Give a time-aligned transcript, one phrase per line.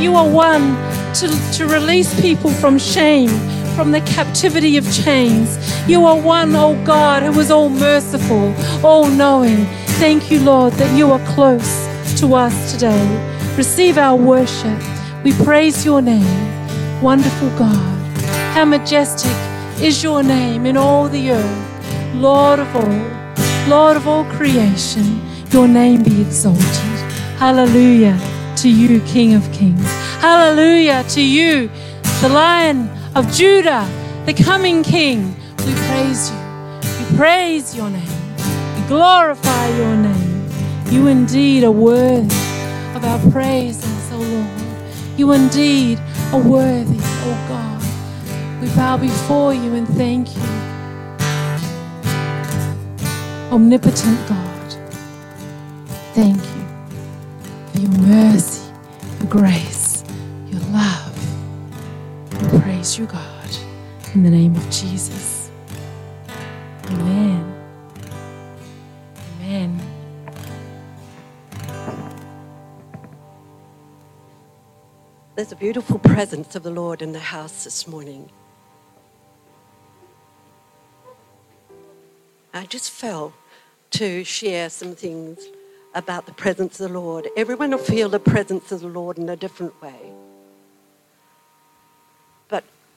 [0.00, 0.76] you are one
[1.14, 3.30] to, to release people from shame,
[3.74, 5.58] from the captivity of chains.
[5.88, 8.54] You are one, oh God, who is all merciful,
[8.84, 9.64] all knowing.
[9.98, 11.86] Thank you, Lord, that you are close
[12.20, 13.54] to us today.
[13.56, 14.78] Receive our worship.
[15.24, 17.98] We praise your name, wonderful God.
[18.54, 19.32] How majestic
[19.82, 25.20] is your name in all the earth, Lord of all, Lord of all creation.
[25.50, 26.64] Your name be exalted.
[27.38, 28.18] Hallelujah
[28.58, 29.87] to you, King of Kings.
[30.20, 31.70] Hallelujah to you,
[32.20, 33.88] the Lion of Judah,
[34.26, 35.34] the coming King.
[35.64, 36.38] We praise you.
[36.98, 38.18] We praise your name.
[38.76, 40.50] We glorify your name.
[40.90, 42.34] You indeed are worthy
[42.96, 45.18] of our praises, O Lord.
[45.18, 46.00] You indeed
[46.32, 47.82] are worthy, O God.
[48.60, 50.42] We bow before you and thank you.
[53.52, 54.72] Omnipotent God,
[56.12, 56.64] thank you
[57.72, 58.68] for your mercy,
[59.20, 59.77] your grace,
[60.68, 61.14] love.
[62.32, 63.50] We praise you, God,
[64.14, 65.50] in the name of Jesus.
[66.86, 67.54] Amen.
[69.40, 69.80] Amen.
[75.36, 78.30] There's a beautiful presence of the Lord in the house this morning.
[82.52, 83.32] I just felt
[83.90, 85.38] to share some things
[85.94, 87.28] about the presence of the Lord.
[87.36, 90.12] Everyone will feel the presence of the Lord in a different way.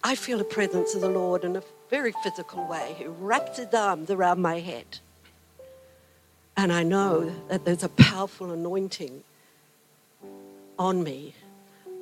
[0.03, 2.95] I feel the presence of the Lord in a very physical way.
[2.97, 4.99] He wraps his arms around my head.
[6.57, 9.23] And I know that there's a powerful anointing
[10.79, 11.35] on me.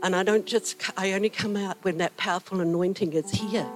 [0.02, 3.70] And I don't just, I only come out when that powerful anointing is here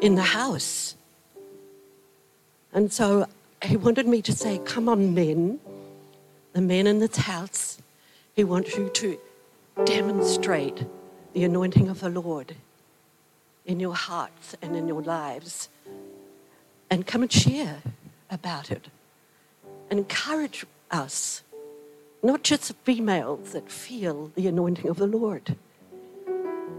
[0.00, 0.96] in the house.
[2.72, 3.26] And so
[3.62, 5.60] he wanted me to say, Come on, men,
[6.52, 7.78] the men in this house.
[8.34, 9.18] He wants you to
[9.84, 10.84] demonstrate
[11.32, 12.56] the anointing of the Lord
[13.66, 15.68] in your hearts and in your lives.
[16.90, 17.82] And come and share
[18.30, 18.88] about it.
[19.90, 21.42] And encourage us,
[22.22, 25.56] not just the females that feel the anointing of the Lord.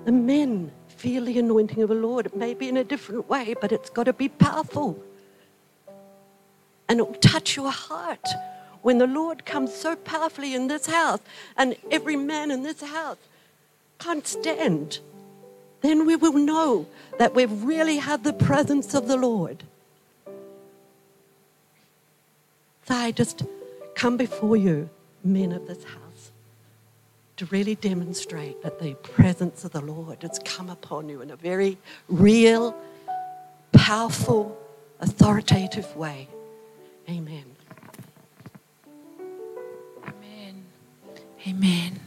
[0.05, 2.25] The men feel the anointing of the Lord.
[2.25, 4.99] It may be in a different way, but it's got to be powerful
[6.93, 8.27] and it will touch your heart
[8.81, 11.21] when the Lord comes so powerfully in this house
[11.57, 13.17] and every man in this house
[13.99, 14.99] can't stand.
[15.83, 16.87] Then we will know
[17.19, 19.63] that we've really had the presence of the Lord.
[22.85, 23.43] So I just
[23.93, 24.89] come before you,
[25.25, 26.31] men of this house,
[27.35, 31.35] to really demonstrate that the presence of the Lord has come upon you in a
[31.35, 31.77] very
[32.07, 32.73] real,
[33.73, 34.57] powerful,
[35.01, 36.29] authoritative way.
[37.09, 37.43] Amen.
[40.07, 40.63] Amen.
[41.45, 41.99] Amen.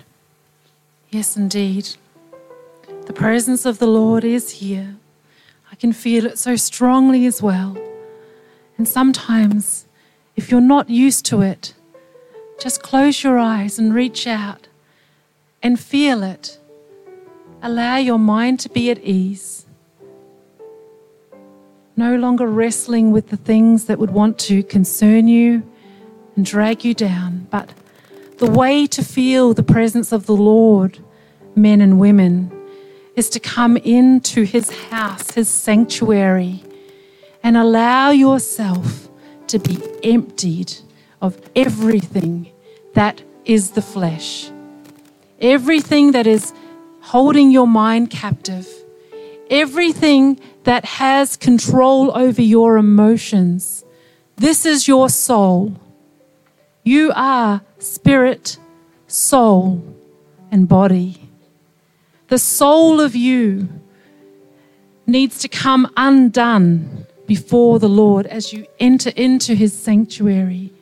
[1.10, 1.94] Yes, indeed.
[3.06, 4.96] The presence of the Lord is here.
[5.70, 7.78] I can feel it so strongly as well.
[8.76, 9.86] And sometimes,
[10.34, 11.72] if you're not used to it,
[12.58, 14.66] just close your eyes and reach out
[15.62, 16.58] and feel it.
[17.62, 19.66] Allow your mind to be at ease.
[21.96, 25.62] No longer wrestling with the things that would want to concern you
[26.34, 27.72] and drag you down, but
[28.38, 30.98] the way to feel the presence of the Lord,
[31.54, 32.50] men and women,
[33.16, 36.62] is to come into his house, his sanctuary,
[37.42, 39.08] and allow yourself
[39.48, 40.72] to be emptied
[41.22, 42.50] of everything
[42.94, 44.50] that is the flesh,
[45.40, 46.52] everything that is
[47.00, 48.68] holding your mind captive,
[49.48, 53.84] everything that has control over your emotions.
[54.36, 55.80] This is your soul.
[56.82, 58.58] You are spirit,
[59.06, 59.82] soul,
[60.50, 61.25] and body.
[62.28, 63.68] The soul of you
[65.06, 70.72] needs to come undone before the Lord as you enter into his sanctuary.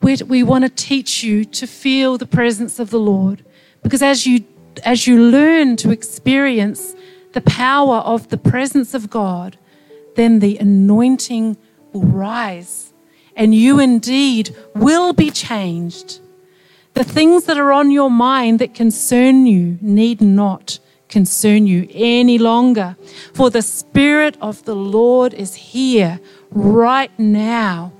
[0.00, 3.44] We, want to teach you to feel the presence of the Lord
[3.82, 4.44] because as you
[4.84, 6.94] as you learn to experience
[7.34, 9.58] the power of the presence of God,
[10.16, 11.58] then the anointing
[11.92, 12.92] will rise
[13.36, 16.20] and you indeed will be changed.
[16.94, 20.78] The things that are on your mind that concern you need not
[21.08, 22.96] concern you any longer.
[23.34, 27.92] For the Spirit of the Lord is here right now.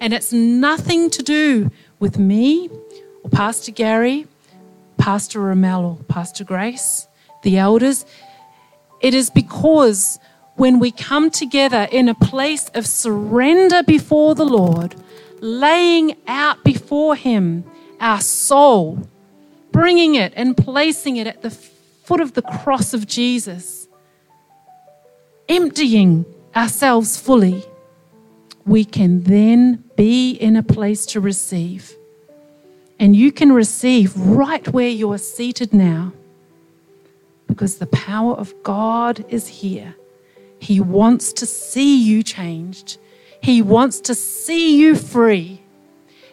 [0.00, 2.70] And it's nothing to do with me
[3.22, 4.26] or Pastor Gary,
[4.98, 7.08] Pastor Ramel, or Pastor Grace,
[7.42, 8.06] the elders.
[9.00, 10.18] It is because
[10.54, 14.94] when we come together in a place of surrender before the Lord,
[15.40, 17.64] laying out before Him
[18.00, 19.08] our soul,
[19.72, 23.88] bringing it and placing it at the foot of the cross of Jesus,
[25.48, 27.64] emptying ourselves fully,
[28.64, 31.92] we can then be in a place to receive.
[32.98, 36.12] And you can receive right where you are seated now
[37.46, 39.94] because the power of God is here.
[40.58, 42.98] He wants to see you changed,
[43.40, 45.62] He wants to see you free.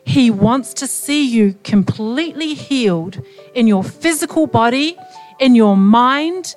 [0.06, 3.22] He wants to see you completely healed
[3.54, 4.98] in your physical body,
[5.40, 6.56] in your mind,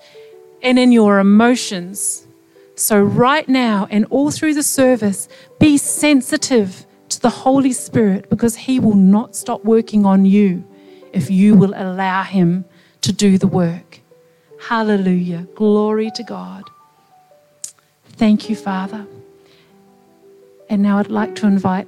[0.63, 2.27] and in your emotions.
[2.75, 5.29] So, right now and all through the service,
[5.59, 10.65] be sensitive to the Holy Spirit because He will not stop working on you
[11.13, 12.65] if you will allow Him
[13.03, 14.01] to do the work.
[14.69, 15.47] Hallelujah.
[15.55, 16.65] Glory to God.
[18.05, 19.07] Thank you, Father.
[20.69, 21.87] And now I'd like to invite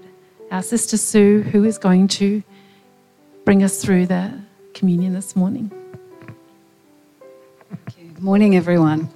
[0.51, 2.43] our sister Sue, who is going to
[3.45, 4.33] bring us through the
[4.75, 5.71] communion this morning.
[7.97, 9.09] Good morning, everyone.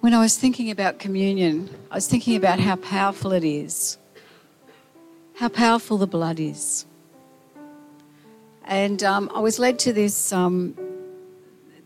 [0.00, 3.96] When I was thinking about communion, I was thinking about how powerful it is,
[5.36, 6.84] how powerful the blood is.
[8.64, 10.74] And um, I was led to this, um,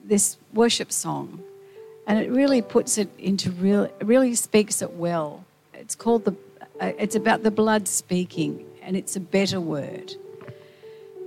[0.05, 1.43] this worship song,
[2.07, 5.45] and it really puts it into real, really speaks it well.
[5.75, 6.37] It's called the,
[6.81, 10.15] uh, it's about the blood speaking, and it's a better word.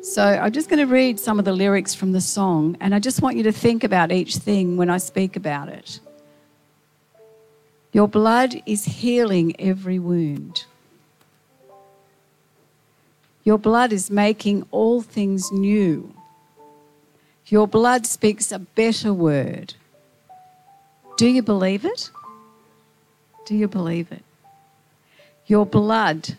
[0.01, 2.99] So I'm just going to read some of the lyrics from the song, and I
[2.99, 5.99] just want you to think about each thing when I speak about it.
[7.93, 10.65] Your blood is healing every wound.
[13.43, 16.13] Your blood is making all things new.
[17.47, 19.73] Your blood speaks a better word.
[21.17, 22.11] Do you believe it?
[23.45, 24.23] Do you believe it?
[25.47, 26.37] Your blood,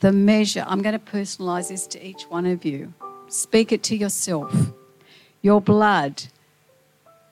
[0.00, 2.92] the measure, I'm going to personalize this to each one of you.
[3.28, 4.52] Speak it to yourself.
[5.40, 6.24] Your blood,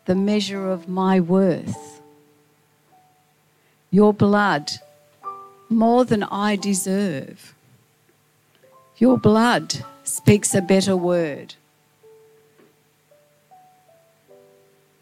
[0.07, 2.01] the measure of my worth.
[3.91, 4.71] Your blood,
[5.69, 7.54] more than I deserve.
[8.97, 11.55] Your blood speaks a better word.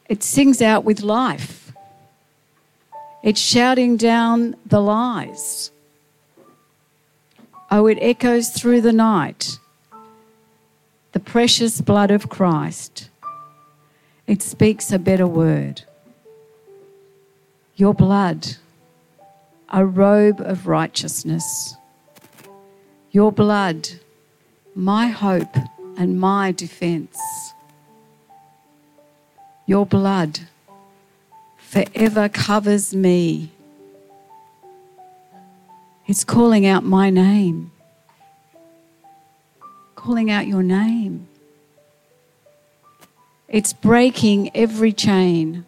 [0.09, 1.73] It sings out with life.
[3.23, 5.71] It's shouting down the lies.
[7.71, 9.59] Oh, it echoes through the night.
[11.13, 13.09] The precious blood of Christ.
[14.27, 15.83] It speaks a better word.
[17.77, 18.57] Your blood,
[19.71, 21.77] a robe of righteousness.
[23.13, 23.91] Your blood,
[24.75, 25.55] my hope
[25.99, 27.19] and my defense.
[29.67, 30.41] Your blood
[31.59, 33.51] forever covers me.
[36.07, 37.71] It's calling out my name,
[39.95, 41.29] calling out your name.
[43.47, 45.67] It's breaking every chain,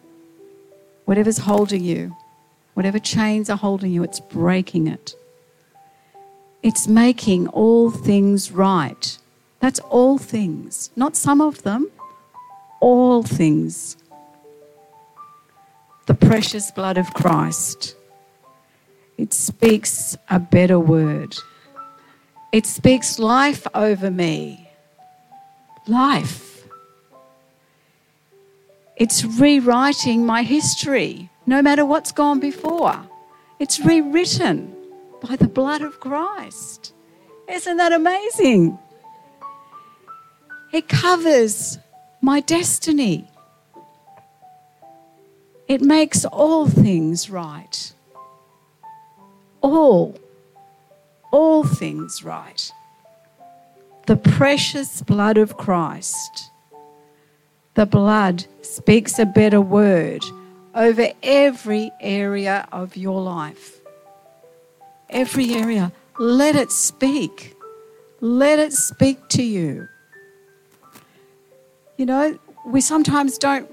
[1.05, 2.17] whatever's holding you,
[2.73, 5.13] whatever chains are holding you, it's breaking it.
[6.65, 9.19] It's making all things right.
[9.59, 11.91] That's all things, not some of them,
[12.79, 13.97] all things.
[16.07, 17.95] The precious blood of Christ.
[19.15, 21.35] It speaks a better word.
[22.51, 24.67] It speaks life over me.
[25.85, 26.65] Life.
[28.95, 33.07] It's rewriting my history, no matter what's gone before.
[33.59, 34.74] It's rewritten
[35.27, 36.93] by the blood of Christ.
[37.49, 38.77] Isn't that amazing?
[40.71, 41.79] It covers
[42.21, 43.27] my destiny.
[45.67, 47.93] It makes all things right.
[49.61, 50.15] All,
[51.31, 52.71] all things right.
[54.05, 56.51] The precious blood of Christ.
[57.73, 60.23] The blood speaks a better word
[60.75, 63.74] over every area of your life
[65.15, 65.91] every area.
[66.19, 67.55] Let it speak.
[68.21, 69.87] Let it speak to you.
[71.97, 73.71] You know, we sometimes don't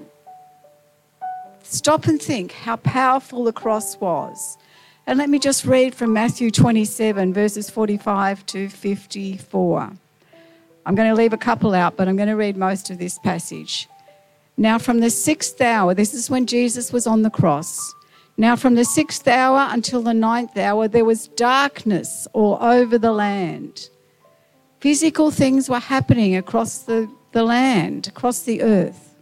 [1.61, 4.57] stop and think how powerful the cross was.
[5.05, 9.91] And let me just read from Matthew 27, verses 45 to 54.
[10.85, 13.19] I'm going to leave a couple out, but I'm going to read most of this
[13.19, 13.89] passage.
[14.55, 17.93] Now, from the sixth hour, this is when Jesus was on the cross.
[18.35, 23.11] Now, from the sixth hour until the ninth hour, there was darkness all over the
[23.11, 23.89] land.
[24.79, 29.15] Physical things were happening across the, the land, across the earth.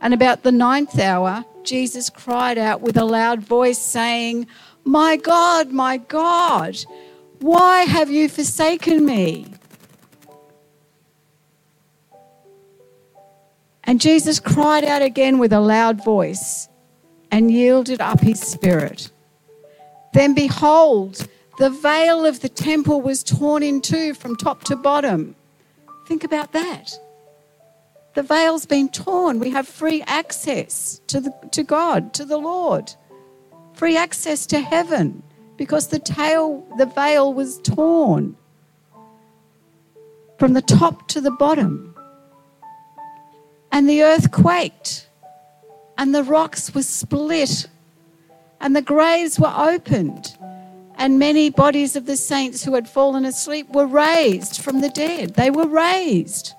[0.00, 4.46] And about the ninth hour, Jesus cried out with a loud voice, saying,
[4.82, 6.78] My God, my God,
[7.40, 9.46] why have you forsaken me?
[13.84, 16.67] And Jesus cried out again with a loud voice
[17.30, 19.10] and yielded up his spirit.
[20.12, 25.34] Then behold, the veil of the temple was torn in two from top to bottom.
[26.06, 26.98] Think about that.
[28.14, 29.38] The veil's been torn.
[29.38, 32.92] We have free access to, the, to God, to the Lord,
[33.74, 35.22] free access to heaven
[35.56, 38.36] because the tail, the veil was torn
[40.38, 41.94] from the top to the bottom.
[43.70, 45.07] And the earth quaked,
[45.98, 47.66] and the rocks were split,
[48.60, 50.38] and the graves were opened,
[50.94, 55.34] and many bodies of the saints who had fallen asleep were raised from the dead.
[55.34, 56.54] They were raised.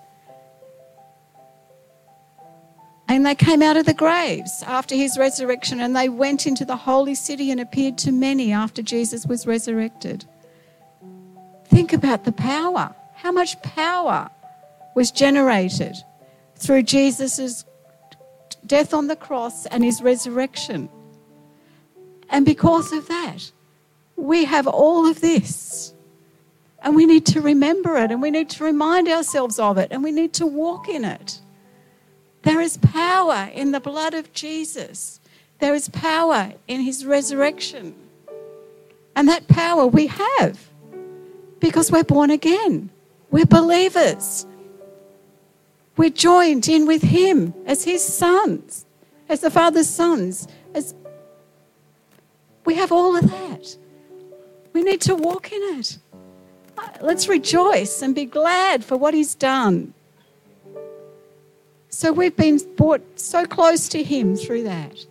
[3.08, 6.75] And they came out of the graves after his resurrection and they went into the
[6.75, 10.25] holy city and appeared to many after Jesus was resurrected.
[11.65, 12.93] Think about the power.
[13.15, 14.29] How much power
[14.96, 15.96] was generated
[16.55, 17.65] through Jesus'
[18.70, 20.88] death on the cross and his resurrection.
[22.30, 23.52] And because of that,
[24.16, 25.94] we have all of this.
[26.82, 30.02] And we need to remember it and we need to remind ourselves of it and
[30.02, 31.42] we need to walk in it.
[32.44, 35.20] There is power in the blood of Jesus,
[35.60, 37.96] there is power in his resurrection.
[39.16, 40.70] And that power we have
[41.60, 42.90] because we're born again,
[43.32, 44.46] we're believers.
[46.00, 48.86] We're joined in with Him as His sons,
[49.27, 50.48] as the Father's sons.
[50.74, 50.96] As
[52.63, 53.75] we have all of that.
[54.72, 55.98] We need to walk in it.
[56.77, 59.94] Uh, let's rejoice and be glad for what He's done.
[61.89, 65.06] So we've been brought so close to Him through that.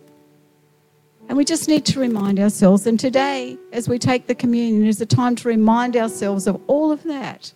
[1.27, 2.87] And we just need to remind ourselves.
[2.87, 6.91] And today, as we take the communion, is a time to remind ourselves of all
[6.91, 7.53] of that.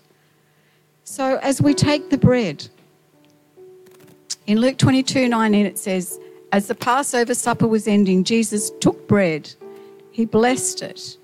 [1.04, 2.70] So as we take the bread,
[4.48, 6.20] in Luke 22 19, it says,
[6.52, 9.54] As the Passover supper was ending, Jesus took bread,
[10.12, 11.18] he blessed it,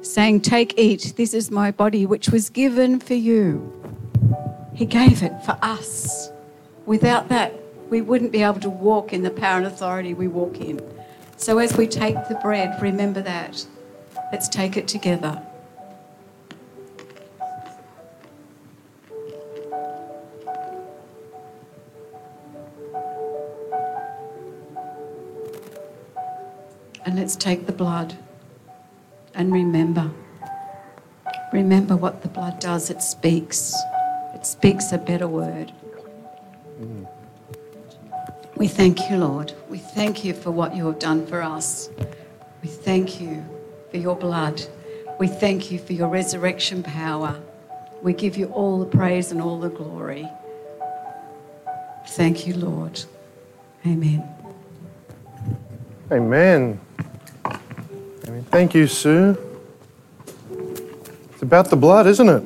[0.00, 3.70] saying, Take, eat, this is my body, which was given for you.
[4.74, 6.30] He gave it for us.
[6.86, 7.54] Without that,
[7.90, 10.80] we wouldn't be able to walk in the power and authority we walk in.
[11.36, 13.66] So as we take the bread, remember that.
[14.32, 15.42] Let's take it together.
[27.04, 28.16] And let's take the blood
[29.34, 30.10] and remember.
[31.52, 32.90] Remember what the blood does.
[32.90, 33.74] It speaks.
[34.34, 35.72] It speaks a better word.
[38.56, 39.52] We thank you, Lord.
[39.68, 41.90] We thank you for what you have done for us.
[42.62, 43.44] We thank you
[43.90, 44.62] for your blood.
[45.18, 47.40] We thank you for your resurrection power.
[48.02, 50.28] We give you all the praise and all the glory.
[52.08, 53.02] Thank you, Lord.
[53.86, 54.28] Amen.
[56.10, 56.80] Amen.
[58.52, 59.34] Thank you, Sue.
[61.32, 62.44] It's about the blood, isn't it?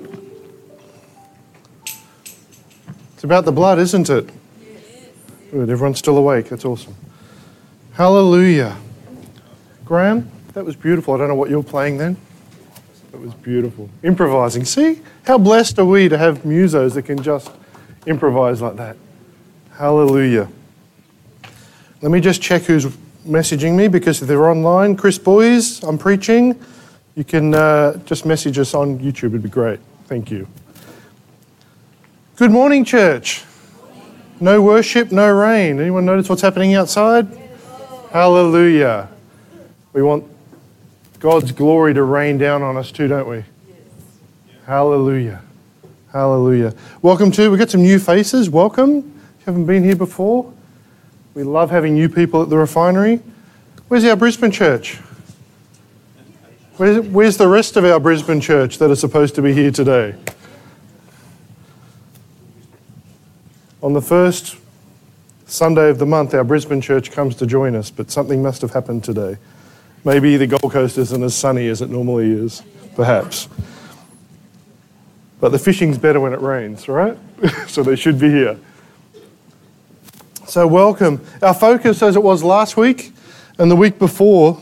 [3.14, 4.30] It's about the blood, isn't it?
[5.50, 5.68] Good.
[5.68, 6.48] Everyone's still awake.
[6.48, 6.94] That's awesome.
[7.94, 8.76] Hallelujah.
[9.84, 11.12] Graham, that was beautiful.
[11.12, 12.16] I don't know what you're playing then.
[13.10, 13.90] That was beautiful.
[14.04, 14.64] Improvising.
[14.64, 15.02] See?
[15.24, 17.50] How blessed are we to have musos that can just
[18.06, 18.96] improvise like that?
[19.72, 20.48] Hallelujah.
[22.00, 26.58] Let me just check who's messaging me because they're online, Chris Boys, I'm preaching.
[27.14, 29.80] You can uh, just message us on YouTube, it'd be great.
[30.06, 30.46] Thank you.
[32.36, 33.44] Good morning, church.
[34.40, 35.80] No worship, no rain.
[35.80, 37.26] Anyone notice what's happening outside?
[38.12, 39.08] Hallelujah.
[39.92, 40.24] We want
[41.18, 43.44] God's glory to rain down on us too, don't we?
[44.66, 45.42] Hallelujah.
[46.12, 46.74] Hallelujah.
[47.02, 48.50] Welcome to, we've got some new faces.
[48.50, 48.98] Welcome.
[48.98, 50.52] If you haven't been here before,
[51.36, 53.20] we love having new people at the refinery.
[53.88, 54.96] Where's our Brisbane church?
[56.78, 60.14] Where's, where's the rest of our Brisbane church that are supposed to be here today?
[63.82, 64.56] On the first
[65.44, 68.72] Sunday of the month, our Brisbane church comes to join us, but something must have
[68.72, 69.36] happened today.
[70.06, 72.62] Maybe the Gold Coast isn't as sunny as it normally is,
[72.94, 73.46] perhaps.
[75.38, 77.18] But the fishing's better when it rains, right?
[77.66, 78.58] so they should be here.
[80.56, 81.20] So, welcome.
[81.42, 83.12] Our focus, as it was last week
[83.58, 84.58] and the week before,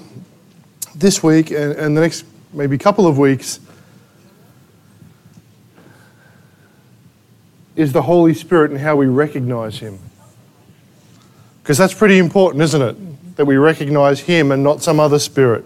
[0.93, 3.61] this week and, and the next maybe couple of weeks,
[7.77, 10.01] is the Holy Spirit and how we recognize Him.
[11.63, 13.37] Because that's pretty important, isn't it?
[13.37, 15.65] That we recognize Him and not some other spirit.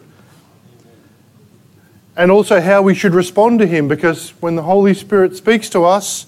[2.18, 5.86] And also how we should respond to Him, because when the Holy Spirit speaks to
[5.86, 6.26] us,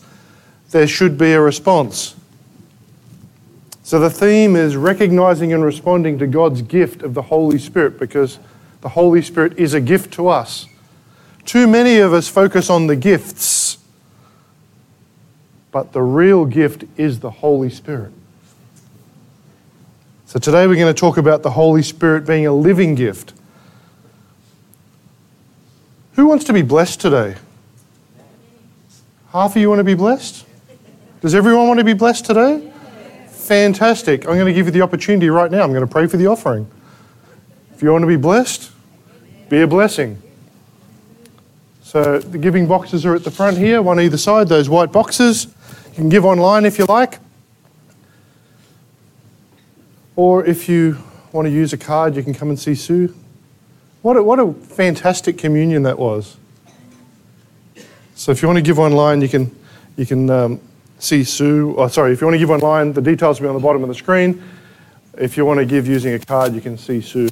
[0.71, 2.17] there should be a response.
[3.91, 8.39] So the theme is recognizing and responding to God's gift of the Holy Spirit, because
[8.83, 10.67] the Holy Spirit is a gift to us.
[11.45, 13.79] Too many of us focus on the gifts
[15.73, 18.13] but the real gift is the Holy Spirit.
[20.27, 23.33] So today we're going to talk about the Holy Spirit being a living gift.
[26.13, 27.35] Who wants to be blessed today?
[29.33, 30.47] Half of you want to be blessed?
[31.23, 32.70] Does everyone want to be blessed today?
[33.51, 34.29] Fantastic.
[34.29, 35.65] I'm going to give you the opportunity right now.
[35.65, 36.71] I'm going to pray for the offering.
[37.75, 38.71] If you want to be blessed,
[39.49, 40.23] be a blessing.
[41.83, 45.47] So the giving boxes are at the front here, one either side, those white boxes.
[45.89, 47.19] You can give online if you like.
[50.15, 50.99] Or if you
[51.33, 53.13] want to use a card, you can come and see Sue.
[54.03, 56.37] What a, what a fantastic communion that was.
[58.15, 59.53] So if you want to give online, you can,
[59.97, 60.61] you can um,
[61.01, 61.75] see Sue.
[61.77, 63.83] Oh, sorry, if you want to give online, the details will be on the bottom
[63.83, 64.43] of the screen.
[65.19, 67.29] If you want to give using a card, you can see Sue.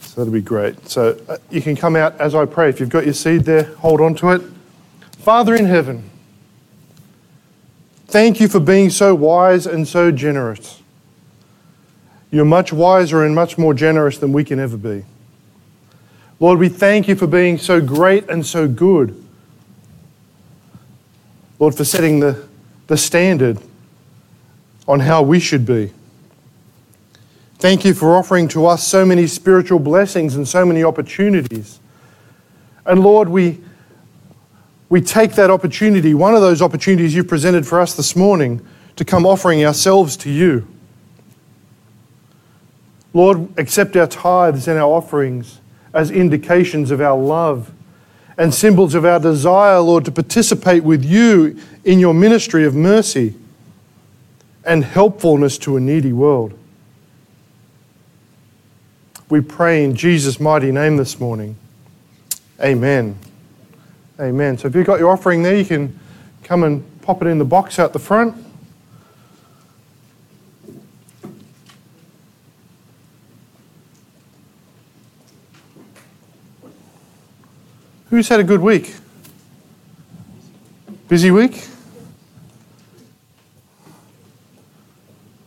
[0.00, 0.88] So that'll be great.
[0.88, 2.68] So uh, you can come out as I pray.
[2.68, 4.42] If you've got your seed there, hold on to it.
[5.18, 6.10] Father in heaven,
[8.14, 10.80] Thank you for being so wise and so generous.
[12.30, 15.04] You're much wiser and much more generous than we can ever be.
[16.38, 19.20] Lord, we thank you for being so great and so good.
[21.58, 22.46] Lord, for setting the,
[22.86, 23.58] the standard
[24.86, 25.92] on how we should be.
[27.58, 31.80] Thank you for offering to us so many spiritual blessings and so many opportunities.
[32.84, 33.60] And Lord, we
[34.90, 38.64] we take that opportunity, one of those opportunities you've presented for us this morning,
[38.96, 40.68] to come offering ourselves to you.
[43.12, 45.58] Lord, accept our tithes and our offerings
[45.92, 47.72] as indications of our love
[48.36, 53.34] and symbols of our desire, Lord, to participate with you in your ministry of mercy
[54.64, 56.58] and helpfulness to a needy world.
[59.28, 61.56] We pray in Jesus' mighty name this morning.
[62.60, 63.16] Amen.
[64.20, 64.58] Amen.
[64.58, 65.98] So if you've got your offering there, you can
[66.42, 68.43] come and pop it in the box out the front.
[78.14, 78.94] Who's had a good week?
[81.08, 81.66] Busy week?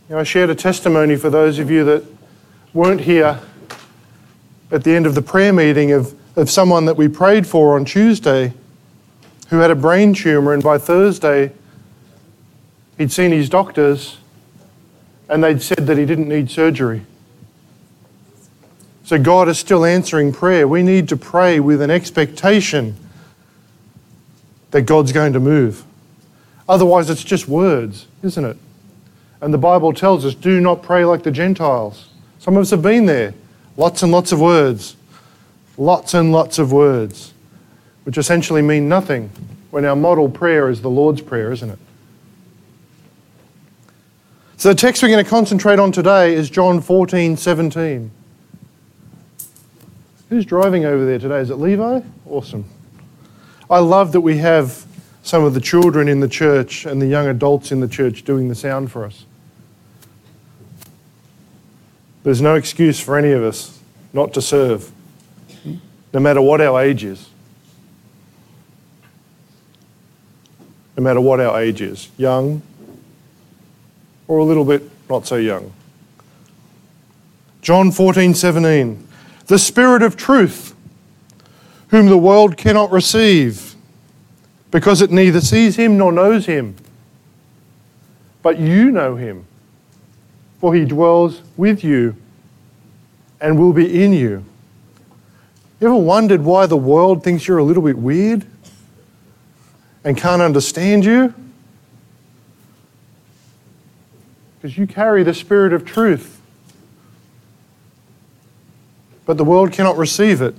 [0.09, 2.03] You know, I shared a testimony for those of you that
[2.73, 3.39] weren't here
[4.69, 7.85] at the end of the prayer meeting of of someone that we prayed for on
[7.85, 8.51] Tuesday
[9.49, 11.53] who had a brain tumor, and by Thursday,
[12.97, 14.17] he'd seen his doctors
[15.29, 17.05] and they'd said that he didn't need surgery.
[19.07, 20.67] So God is still answering prayer.
[20.67, 22.93] We need to pray with an expectation
[24.71, 25.85] that God's going to move.
[26.67, 28.57] Otherwise, it's just words, isn't it?
[29.39, 32.09] And the Bible tells us do not pray like the Gentiles.
[32.39, 33.33] Some of us have been there.
[33.77, 34.97] Lots and lots of words
[35.77, 37.33] lots and lots of words,
[38.03, 39.29] which essentially mean nothing
[39.71, 41.79] when our model prayer is the Lord's Prayer, isn't it?
[44.57, 48.11] So the text we're going to concentrate on today is John 14, 17.
[50.29, 51.39] Who's driving over there today?
[51.39, 52.01] Is it Levi?
[52.25, 52.65] Awesome.
[53.69, 54.85] I love that we have
[55.23, 58.47] some of the children in the church and the young adults in the church doing
[58.47, 59.25] the sound for us.
[62.23, 63.79] There's no excuse for any of us
[64.11, 64.91] not to serve
[66.13, 67.29] no matter what our age is.
[70.97, 72.61] No matter what our age is, young
[74.27, 75.71] or a little bit not so young.
[77.61, 79.06] John 14, 17.
[79.47, 80.75] The Spirit of truth,
[81.89, 83.75] whom the world cannot receive,
[84.71, 86.75] because it neither sees him nor knows him.
[88.41, 89.45] But you know him,
[90.59, 92.15] for he dwells with you
[93.41, 94.43] and will be in you.
[95.79, 98.45] You ever wondered why the world thinks you're a little bit weird
[100.03, 101.33] and can't understand you?
[104.67, 106.36] because you carry the Spirit of truth.
[109.27, 110.55] But the world cannot receive it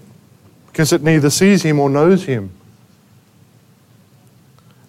[0.66, 2.50] because it neither sees him or knows him.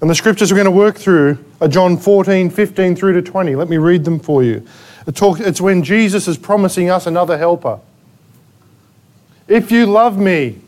[0.01, 3.55] And the scriptures we're going to work through are John 14, 15 through to 20.
[3.55, 4.67] Let me read them for you.
[5.07, 7.79] It's when Jesus is promising us another helper.
[9.47, 10.59] If you love me,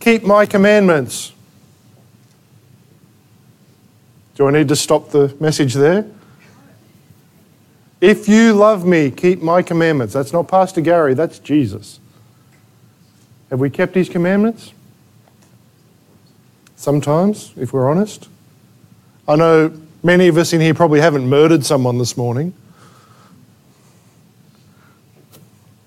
[0.00, 1.32] keep my commandments.
[4.36, 6.06] Do I need to stop the message there?
[8.00, 10.14] If you love me, keep my commandments.
[10.14, 12.00] That's not Pastor Gary, that's Jesus.
[13.50, 14.72] Have we kept his commandments?
[16.76, 18.28] Sometimes, if we're honest.
[19.26, 22.52] I know many of us in here probably haven't murdered someone this morning.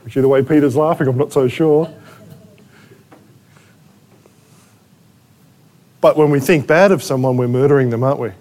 [0.06, 1.94] Actually, the way Peter's laughing, I'm not so sure.
[6.00, 8.32] But when we think bad of someone, we're murdering them, aren't we?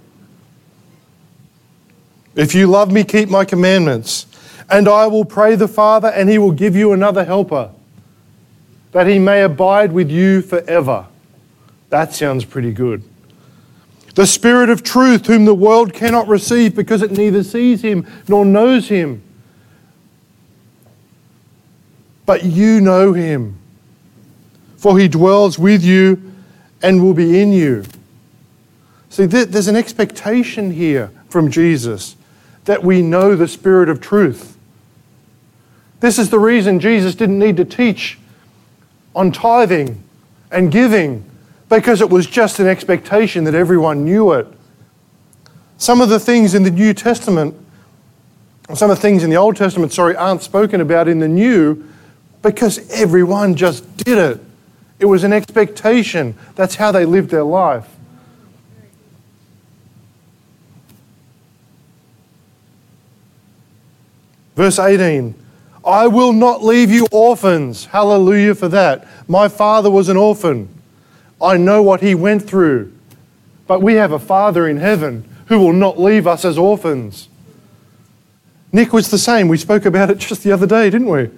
[2.36, 4.26] If you love me, keep my commandments.
[4.70, 7.70] And I will pray the Father, and he will give you another helper,
[8.96, 11.06] that he may abide with you forever.
[11.90, 13.02] That sounds pretty good.
[14.14, 18.46] The Spirit of truth, whom the world cannot receive because it neither sees him nor
[18.46, 19.22] knows him.
[22.24, 23.58] But you know him,
[24.78, 26.32] for he dwells with you
[26.82, 27.84] and will be in you.
[29.10, 32.16] See, there's an expectation here from Jesus
[32.64, 34.56] that we know the Spirit of truth.
[36.00, 38.18] This is the reason Jesus didn't need to teach
[39.16, 40.00] on tithing
[40.52, 41.24] and giving,
[41.70, 44.46] because it was just an expectation that everyone knew it.
[45.78, 47.54] Some of the things in the New Testament,
[48.74, 51.88] some of the things in the Old Testament, sorry, aren't spoken about in the New
[52.42, 54.40] because everyone just did it.
[54.98, 56.36] It was an expectation.
[56.54, 57.88] That's how they lived their life.
[64.54, 65.45] Verse 18
[65.86, 67.86] I will not leave you orphans.
[67.86, 69.06] Hallelujah for that.
[69.28, 70.68] My father was an orphan.
[71.40, 72.92] I know what he went through.
[73.66, 77.28] But we have a Father in heaven who will not leave us as orphans.
[78.72, 79.48] Nick was the same.
[79.48, 81.30] We spoke about it just the other day, didn't we?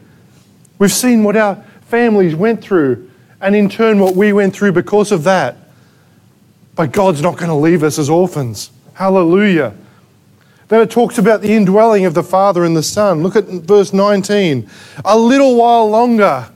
[0.79, 5.13] We've seen what our families went through and in turn what we went through because
[5.13, 5.57] of that.
[6.75, 8.71] But God's not going to leave us as orphans.
[8.95, 9.75] Hallelujah.
[10.69, 13.23] Then it talks about the indwelling of the Father and the Son.
[13.23, 14.69] Look at verse 19.
[15.05, 16.51] A little while longer,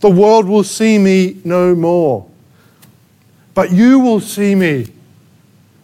[0.00, 2.26] the world will see me no more.
[3.52, 4.88] But you will see me.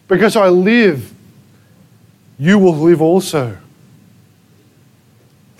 [0.07, 1.13] Because I live,
[2.39, 3.57] you will live also.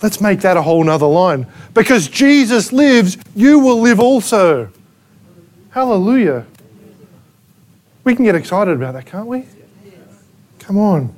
[0.02, 1.46] Let's make that a whole nother line.
[1.74, 4.70] Because Jesus lives, you will live also.
[5.70, 6.46] Hallelujah.
[8.04, 9.44] We can get excited about that, can't we?
[10.60, 11.17] Come on.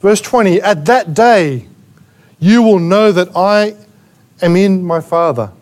[0.00, 1.66] Verse 20 At that day,
[2.38, 3.76] you will know that I
[4.42, 5.52] am in my Father,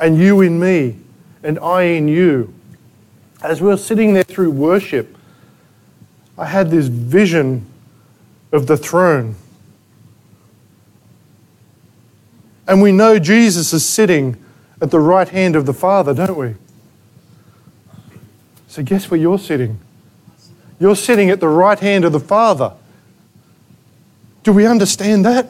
[0.00, 0.96] and you in me,
[1.42, 2.54] and I in you.
[3.42, 5.16] As we were sitting there through worship,
[6.38, 7.66] I had this vision
[8.52, 9.36] of the throne
[12.66, 14.42] And we know Jesus is sitting
[14.80, 16.54] at the right hand of the Father, don't we?
[18.68, 19.78] So, guess where you're sitting?
[20.80, 22.72] You're sitting at the right hand of the Father.
[24.42, 25.48] Do we understand that?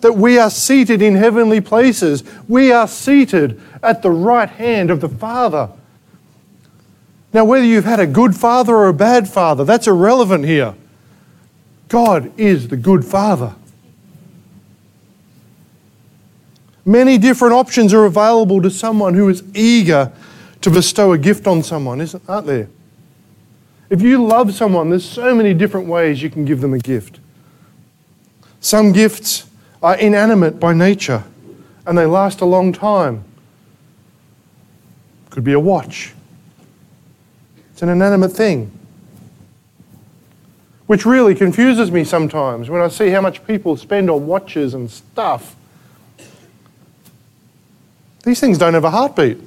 [0.00, 2.24] That we are seated in heavenly places.
[2.48, 5.70] We are seated at the right hand of the Father.
[7.32, 10.74] Now, whether you've had a good father or a bad father, that's irrelevant here.
[11.88, 13.54] God is the good Father.
[16.84, 20.10] Many different options are available to someone who is eager
[20.62, 22.68] to bestow a gift on someone, isn't aren't there?
[23.90, 27.20] If you love someone, there's so many different ways you can give them a gift.
[28.60, 29.48] Some gifts
[29.82, 31.24] are inanimate by nature
[31.86, 33.24] and they last a long time.
[35.30, 36.12] Could be a watch.
[37.72, 38.72] It's an inanimate thing.
[40.86, 44.90] Which really confuses me sometimes when I see how much people spend on watches and
[44.90, 45.54] stuff
[48.28, 49.38] these things don't have a heartbeat,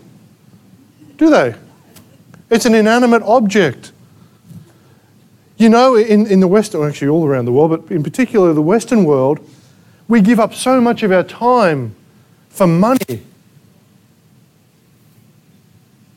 [1.18, 1.54] do they?
[2.50, 3.91] It's an inanimate object.
[5.62, 8.64] You know, in, in the Western, actually all around the world, but in particular the
[8.64, 9.48] Western world,
[10.08, 11.94] we give up so much of our time
[12.50, 13.22] for money.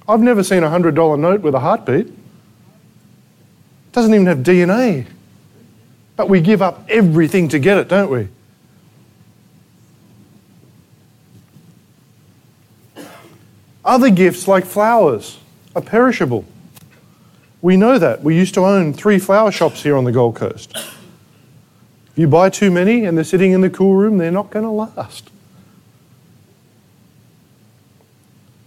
[0.08, 2.06] I've never seen a $100 note with a heartbeat.
[2.06, 2.14] It
[3.92, 5.08] doesn't even have DNA.
[6.16, 8.28] But we give up everything to get it, don't we?
[13.84, 15.38] Other gifts, like flowers,
[15.76, 16.46] are perishable.
[17.64, 18.22] We know that.
[18.22, 20.70] We used to own three flower shops here on the Gold Coast.
[20.74, 24.66] If you buy too many and they're sitting in the cool room, they're not going
[24.66, 25.30] to last.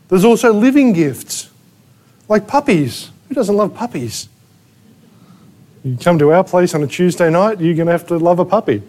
[0.08, 1.52] There's also living gifts,
[2.28, 3.12] like puppies.
[3.28, 4.30] Who doesn't love puppies?
[5.84, 8.40] You come to our place on a Tuesday night, you're going to have to love
[8.40, 8.82] a puppy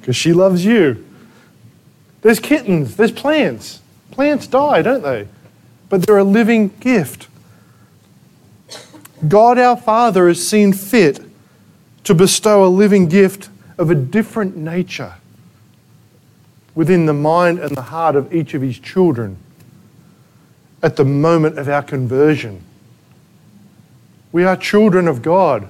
[0.00, 1.06] because she loves you.
[2.22, 3.80] There's kittens, there's plants.
[4.10, 5.28] Plants die, don't they?
[5.88, 7.28] But they're a living gift.
[9.26, 11.20] God our Father has seen fit
[12.04, 15.14] to bestow a living gift of a different nature
[16.74, 19.36] within the mind and the heart of each of his children
[20.82, 22.62] at the moment of our conversion.
[24.32, 25.68] We are children of God.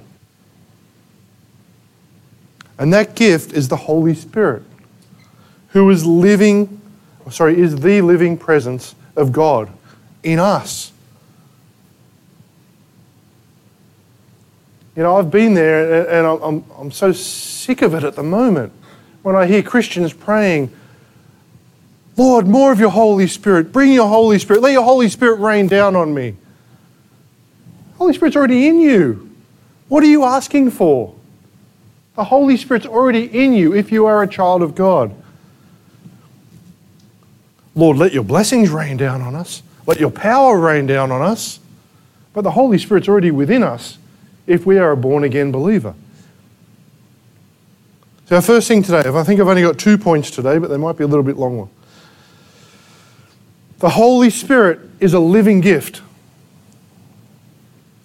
[2.79, 4.63] And that gift is the Holy Spirit,
[5.69, 6.81] who is living,
[7.31, 9.71] sorry, is the living presence of God
[10.23, 10.93] in us.
[14.95, 18.73] You know, I've been there and I'm, I'm so sick of it at the moment
[19.23, 20.71] when I hear Christians praying,
[22.17, 23.73] Lord, more of your Holy Spirit.
[23.73, 24.61] Bring your Holy Spirit.
[24.61, 26.37] Let your Holy Spirit rain down on me.
[27.97, 29.31] Holy Spirit's already in you.
[29.89, 31.15] What are you asking for?
[32.17, 35.15] The Holy Spirit's already in you if you are a child of God.
[37.75, 39.63] Lord, let your blessings rain down on us.
[39.87, 41.61] Let your power rain down on us.
[42.35, 43.97] But the Holy Spirit's already within us
[44.47, 45.95] if we are a born again believer.
[48.27, 50.71] So, our first thing today, If I think I've only got two points today, but
[50.71, 51.69] they might be a little bit longer.
[53.79, 56.03] The Holy Spirit is a living gift.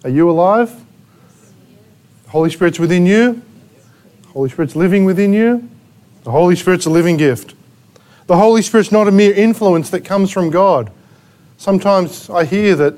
[0.04, 0.72] Are you alive?
[2.24, 3.42] The Holy Spirit's within you.
[4.22, 5.68] The Holy Spirit's living within you.
[6.24, 7.54] The Holy Spirit's a living gift.
[8.26, 10.92] The Holy Spirit's not a mere influence that comes from God.
[11.56, 12.94] Sometimes I hear that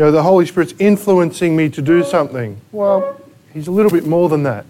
[0.00, 2.58] you know, the Holy Spirit's influencing me to do something.
[2.72, 3.20] Well,
[3.52, 4.64] He's a little bit more than that.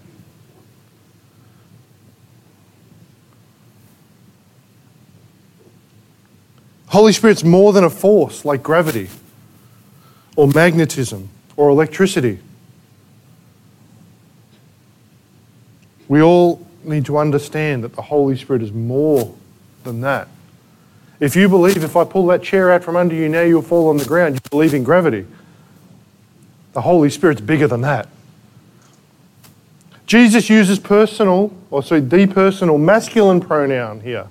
[6.88, 9.08] Holy Spirit's more than a force like gravity
[10.34, 12.40] or magnetism or electricity.
[16.08, 19.32] We all need to understand that the Holy Spirit is more
[19.84, 20.26] than that.
[21.20, 23.88] If you believe if I pull that chair out from under you now, you'll fall
[23.88, 25.26] on the ground, you believe in gravity.
[26.72, 28.08] The Holy Spirit's bigger than that.
[30.06, 34.26] Jesus uses personal, or sorry, the personal masculine pronoun here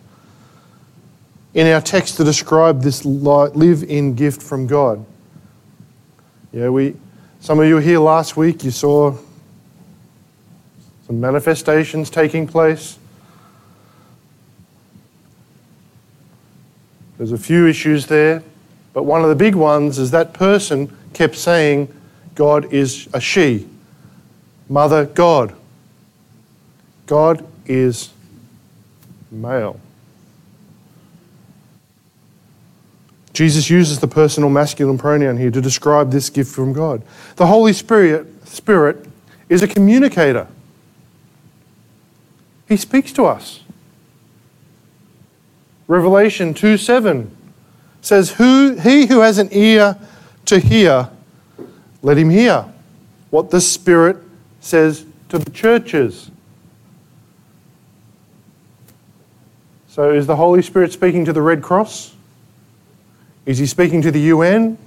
[1.54, 5.06] in our text to describe this live in gift from God.
[6.52, 6.96] Yeah, we,
[7.40, 9.16] some of you were here last week, you saw
[11.08, 12.98] some manifestations taking place.
[17.20, 18.42] There's a few issues there,
[18.94, 21.94] but one of the big ones is that person kept saying
[22.34, 23.68] God is a she,
[24.70, 25.54] Mother God.
[27.08, 28.12] God is
[29.30, 29.82] male.
[33.34, 37.02] Jesus uses the personal masculine pronoun here to describe this gift from God.
[37.36, 39.06] The Holy Spirit, Spirit
[39.50, 40.48] is a communicator.
[42.70, 43.60] He speaks to us.
[45.90, 47.36] Revelation 2 7
[48.02, 49.98] says, who, He who has an ear
[50.46, 51.10] to hear,
[52.04, 52.64] let him hear
[53.32, 54.18] what the Spirit
[54.62, 56.30] says to the churches.
[59.88, 62.16] So, is the Holy Spirit speaking to the Red Cross?
[63.48, 64.78] Is he speaking to the UN?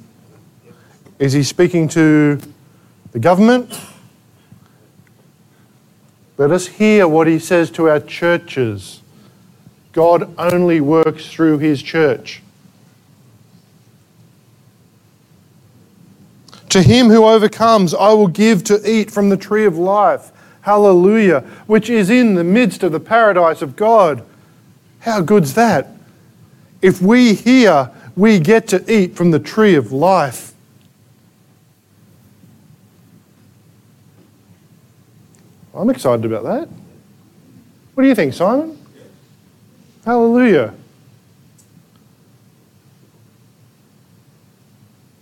[1.18, 2.40] Is he speaking to
[3.10, 3.76] the government?
[6.38, 9.01] Let us hear what he says to our churches.
[9.92, 12.42] God only works through his church.
[16.70, 20.32] To him who overcomes, I will give to eat from the tree of life.
[20.62, 21.40] Hallelujah.
[21.66, 24.24] Which is in the midst of the paradise of God.
[25.00, 25.88] How good's that?
[26.80, 30.52] If we hear we get to eat from the tree of life.
[35.74, 36.68] I'm excited about that.
[37.94, 38.78] What do you think, Simon?
[40.04, 40.74] Hallelujah.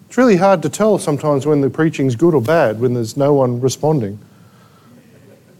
[0.08, 3.34] It's really hard to tell sometimes when the preaching's good or bad when there's no
[3.34, 4.18] one responding.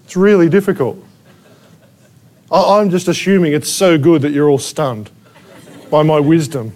[0.04, 0.98] It's really difficult.
[2.50, 5.11] I'm just assuming it's so good that you're all stunned
[5.88, 6.72] by my wisdom.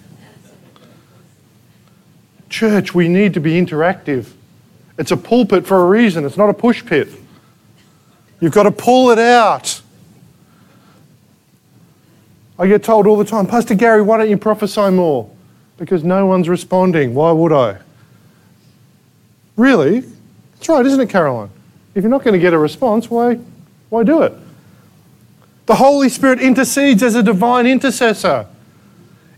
[2.47, 4.31] Church, we need to be interactive.
[4.97, 7.09] It's a pulpit for a reason, it's not a push pit.
[8.39, 9.81] You've got to pull it out.
[12.57, 15.29] I get told all the time, Pastor Gary, why don't you prophesy more?
[15.77, 17.13] Because no one's responding.
[17.13, 17.77] Why would I?
[19.57, 20.01] Really?
[20.53, 21.49] That's right, isn't it, Caroline?
[21.95, 23.35] If you're not going to get a response, why,
[23.89, 24.33] why do it?
[25.65, 28.47] The Holy Spirit intercedes as a divine intercessor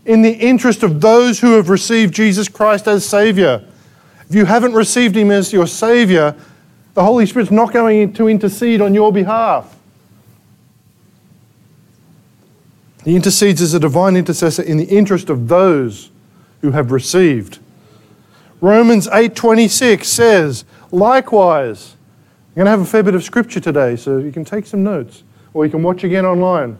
[0.04, 3.64] in the interest of those who have received Jesus Christ as Savior.
[4.28, 6.34] If you haven't received Him as your Savior,
[6.94, 9.77] the Holy Spirit's not going to intercede on your behalf.
[13.04, 16.10] He intercedes as a divine intercessor in the interest of those
[16.60, 17.58] who have received.
[18.60, 21.94] Romans 8:26 says, likewise,
[22.48, 24.82] I'm going to have a fair bit of scripture today, so you can take some
[24.82, 25.22] notes
[25.54, 26.76] or you can watch again online.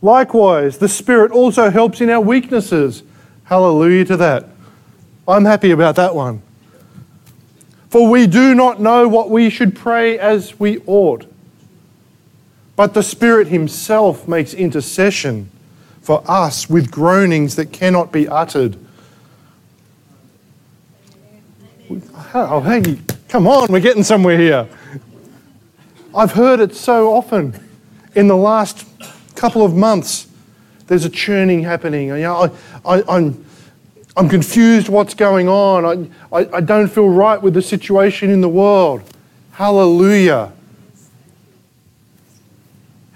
[0.00, 3.02] Likewise, the Spirit also helps in our weaknesses.
[3.44, 4.48] Hallelujah to that.
[5.28, 6.42] I'm happy about that one.
[7.90, 11.31] For we do not know what we should pray as we ought.
[12.82, 15.48] But the Spirit Himself makes intercession
[16.00, 18.76] for us with groanings that cannot be uttered.
[22.34, 24.68] Oh, hey, come on, we're getting somewhere here.
[26.12, 27.54] I've heard it so often
[28.16, 28.84] in the last
[29.36, 30.26] couple of months.
[30.88, 32.08] There's a churning happening.
[32.08, 32.50] You know,
[32.84, 33.44] I, I, I'm,
[34.16, 36.10] I'm confused what's going on.
[36.32, 39.02] I, I, I don't feel right with the situation in the world.
[39.52, 40.52] Hallelujah.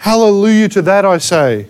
[0.06, 1.66] Hallelujah to that, I say.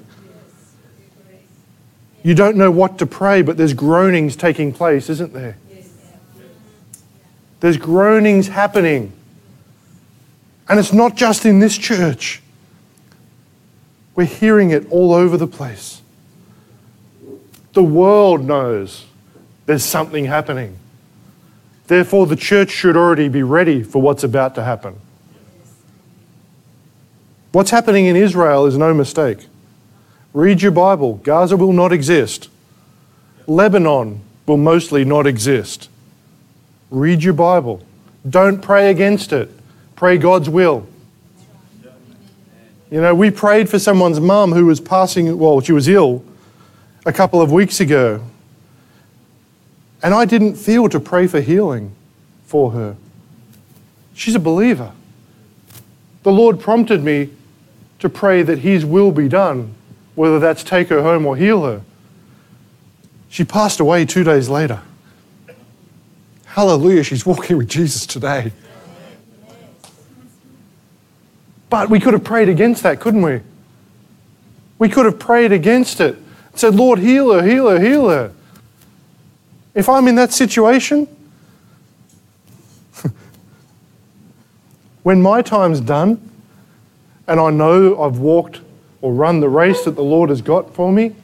[2.23, 5.57] You don't know what to pray, but there's groanings taking place, isn't there?
[7.61, 9.15] There's groanings happening.
[10.69, 12.43] And it's not just in this church,
[14.15, 16.03] we're hearing it all over the place.
[17.73, 19.07] The world knows
[19.65, 20.77] there's something happening.
[21.87, 25.01] Therefore, the church should already be ready for what's about to happen.
[27.57, 29.47] What's happening in Israel is no mistake.
[30.35, 31.15] Read your Bible.
[31.15, 32.51] Gaza will not exist.
[33.47, 35.89] Lebanon will mostly not exist.
[36.91, 37.83] Read your Bible.
[38.29, 39.51] Don't pray against it.
[39.95, 40.87] Pray God's will.
[42.91, 46.23] You know, we prayed for someone's mum who was passing, well, she was ill
[47.07, 48.23] a couple of weeks ago.
[50.03, 51.93] And I didn't feel to pray for healing
[52.45, 52.99] for her.
[54.13, 54.93] She's a believer.
[56.23, 57.31] The Lord prompted me
[57.99, 59.75] to pray that His will be done,
[60.15, 61.83] whether that's take her home or heal her.
[63.29, 64.81] She passed away two days later.
[66.47, 68.53] Hallelujah, she's walking with Jesus today.
[71.69, 73.41] But we could have prayed against that, couldn't we?
[74.79, 76.17] We could have prayed against it.
[76.55, 78.33] Said, Lord, heal her, heal her, heal her.
[79.75, 81.07] If I'm in that situation,
[85.03, 86.27] when my time's done
[87.29, 88.61] and I know I've walked
[89.01, 91.15] or run the race that the Lord has got for me,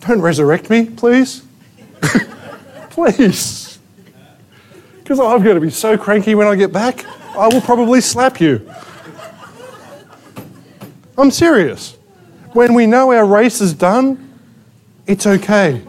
[0.00, 1.42] don't resurrect me, please.
[2.90, 3.78] please.
[4.98, 7.04] Because I'm going to be so cranky when I get back,
[7.36, 8.68] I will probably slap you.
[11.18, 11.96] I'm serious.
[12.52, 14.30] When we know our race is done,
[15.06, 15.82] it's okay.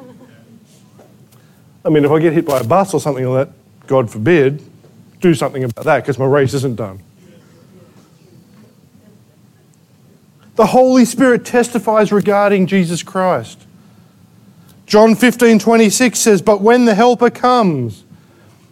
[1.84, 4.62] I mean, if I get hit by a bus or something like that, God forbid,
[5.22, 7.02] do something about that because my race isn't done.
[10.56, 13.65] The Holy Spirit testifies regarding Jesus Christ.
[14.86, 18.04] John 15, 26 says, But when the Helper comes,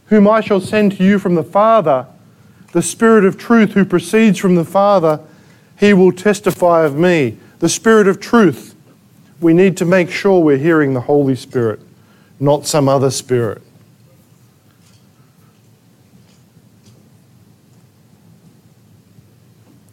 [0.07, 2.05] whom I shall send to you from the Father,
[2.73, 5.21] the Spirit of truth who proceeds from the Father,
[5.79, 7.37] he will testify of me.
[7.59, 8.75] The Spirit of truth.
[9.39, 11.79] We need to make sure we're hearing the Holy Spirit,
[12.39, 13.61] not some other spirit.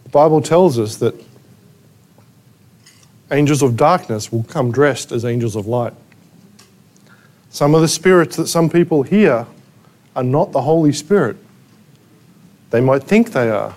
[0.07, 1.21] The Bible tells us that
[3.33, 5.95] angels of darkness will come dressed as angels of light.
[7.51, 9.49] Some of the spirits that some people hear
[10.15, 11.37] are not the Holy Spirit.
[12.71, 13.75] They might think they are,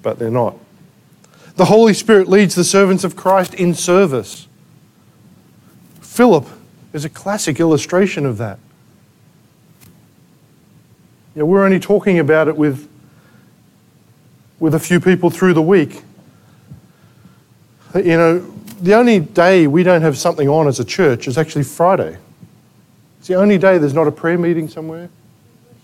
[0.00, 0.56] but they're not.
[1.56, 4.48] The Holy Spirit leads the servants of Christ in service.
[6.00, 6.46] Philip
[6.94, 8.58] is a classic illustration of that.
[11.34, 12.88] Know, we're only talking about it with,
[14.60, 16.02] with a few people through the week.
[17.94, 18.38] You know,
[18.80, 22.16] the only day we don't have something on as a church is actually Friday.
[23.18, 25.08] It's the only day there's not a prayer meeting somewhere.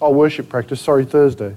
[0.00, 1.56] Oh, worship practice, sorry, Thursday.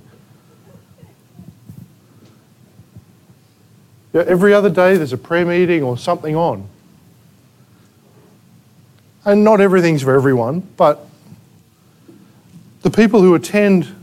[4.14, 6.68] Yeah, every other day there's a prayer meeting or something on.
[9.26, 11.06] And not everything's for everyone, but
[12.82, 13.94] the people who attend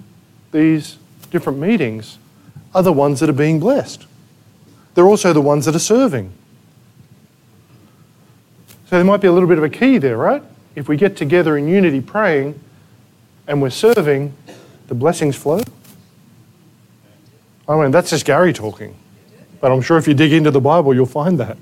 [0.53, 0.99] these
[1.31, 2.19] different meetings
[2.75, 4.07] are the ones that are being blessed.
[4.95, 6.33] They're also the ones that are serving.
[8.87, 10.43] So there might be a little bit of a key there, right?
[10.75, 12.61] If we get together in unity praying
[13.47, 14.35] and we're serving,
[14.89, 15.61] the blessings flow.
[17.69, 18.95] I mean, that's just Gary talking.
[19.61, 21.57] But I'm sure if you dig into the Bible, you'll find that.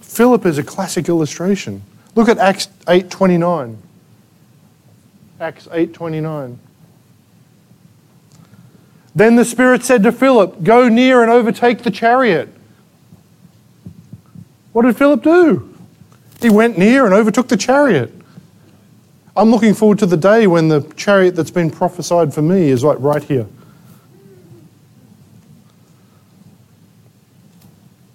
[0.00, 1.82] Philip is a classic illustration.
[2.14, 3.76] Look at Acts 8:29.
[5.38, 6.58] Acts 8:29.
[9.16, 12.50] Then the Spirit said to Philip, Go near and overtake the chariot.
[14.74, 15.74] What did Philip do?
[16.42, 18.12] He went near and overtook the chariot.
[19.34, 22.84] I'm looking forward to the day when the chariot that's been prophesied for me is
[22.84, 23.46] like right here.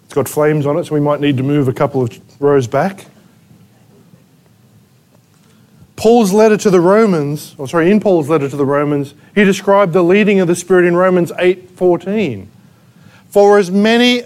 [0.05, 2.67] It's got flames on it, so we might need to move a couple of rows
[2.67, 3.07] back.
[6.01, 9.93] Paul's letter to the Romans, or sorry, in Paul's letter to the Romans, he described
[9.93, 12.47] the leading of the Spirit in Romans 8:14.
[13.29, 14.23] For as many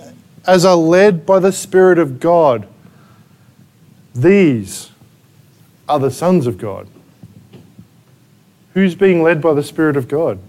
[0.48, 2.66] as are led by the Spirit of God,
[4.16, 4.90] these
[5.90, 6.88] are the sons of God.
[8.74, 10.40] Who's being led by the Spirit of God?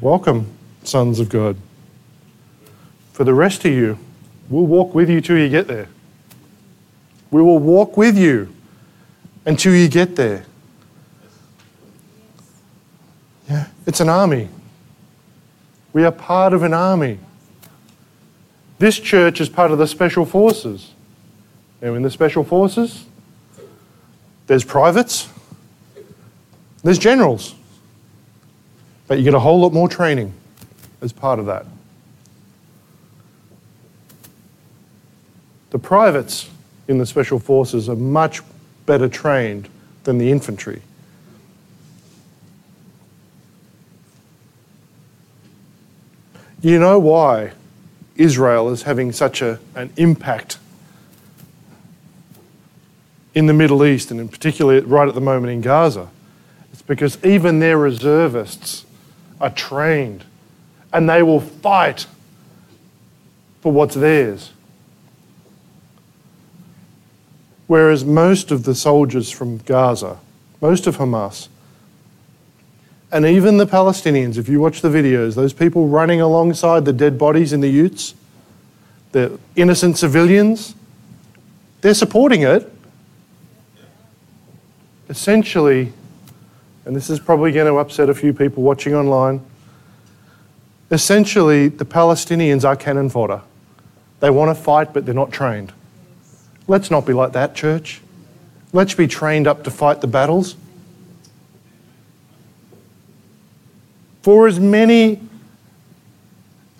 [0.00, 0.46] Welcome,
[0.84, 1.56] sons of God.
[3.14, 3.98] For the rest of you,
[4.48, 5.88] we'll walk with you till you get there.
[7.34, 8.54] We will walk with you
[9.44, 10.44] until you get there.
[13.50, 14.50] Yeah, it's an army.
[15.92, 17.18] We are part of an army.
[18.78, 20.92] This church is part of the special forces.
[21.82, 23.04] And in the special forces,
[24.46, 25.28] there's privates,
[26.84, 27.56] there's generals.
[29.08, 30.32] But you get a whole lot more training
[31.00, 31.66] as part of that.
[35.70, 36.48] The privates
[36.88, 38.40] in the special forces are much
[38.86, 39.68] better trained
[40.04, 40.82] than the infantry.
[46.60, 47.52] You know why
[48.16, 50.58] Israel is having such a, an impact
[53.34, 56.08] in the Middle East and in particular right at the moment in Gaza?
[56.72, 58.86] It's because even their reservists
[59.40, 60.24] are trained
[60.92, 62.06] and they will fight
[63.60, 64.52] for what's theirs.
[67.66, 70.18] Whereas most of the soldiers from Gaza,
[70.60, 71.48] most of Hamas,
[73.10, 77.16] and even the Palestinians, if you watch the videos, those people running alongside the dead
[77.16, 78.14] bodies in the utes,
[79.12, 80.74] the innocent civilians,
[81.80, 82.70] they're supporting it.
[85.08, 85.92] Essentially,
[86.84, 89.40] and this is probably going to upset a few people watching online,
[90.90, 93.42] essentially, the Palestinians are cannon fodder.
[94.20, 95.72] They want to fight, but they're not trained.
[96.66, 98.00] Let's not be like that, church.
[98.72, 100.56] Let's be trained up to fight the battles.
[104.22, 105.20] For as many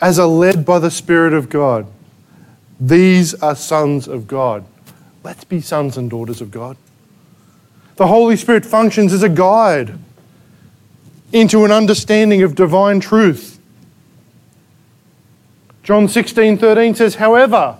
[0.00, 1.86] as are led by the Spirit of God,
[2.80, 4.64] these are sons of God.
[5.22, 6.76] Let's be sons and daughters of God.
[7.96, 9.98] The Holy Spirit functions as a guide
[11.32, 13.58] into an understanding of divine truth.
[15.82, 17.76] John 16 13 says, However,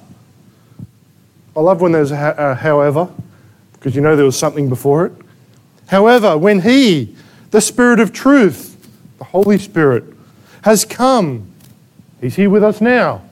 [1.57, 3.09] I love when there's a, however,
[3.75, 5.13] because you know there was something before it.
[5.87, 7.15] However, when He,
[7.51, 8.77] the Spirit of truth,
[9.19, 10.05] the Holy Spirit,
[10.63, 11.51] has come,
[12.21, 13.23] He's here with us now.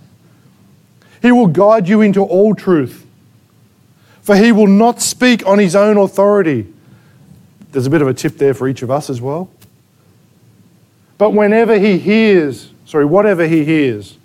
[1.21, 3.07] He will guide you into all truth.
[4.21, 6.73] For He will not speak on His own authority.
[7.73, 9.51] There's a bit of a tip there for each of us as well.
[11.19, 14.17] But whenever He hears, sorry, whatever He hears,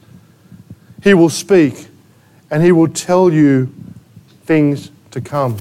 [1.04, 1.88] He will speak
[2.52, 3.74] and He will tell you
[4.48, 5.58] things to come.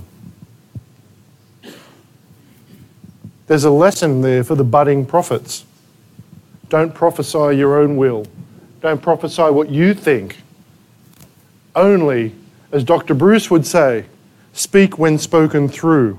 [3.47, 5.64] There's a lesson there for the budding prophets.
[6.68, 8.26] Don't prophesy your own will.
[8.80, 10.39] Don't prophesy what you think.
[11.74, 12.34] Only,
[12.72, 13.14] as Dr.
[13.14, 14.07] Bruce would say,
[14.53, 16.18] speak when spoken through.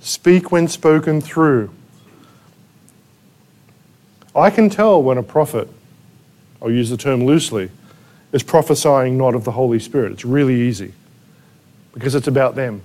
[0.00, 1.70] Speak when spoken through.
[4.34, 5.68] I can tell when a prophet,
[6.62, 7.70] I'll use the term loosely,
[8.32, 10.12] is prophesying not of the Holy Spirit.
[10.12, 10.92] It's really easy
[11.92, 12.82] because it's about them.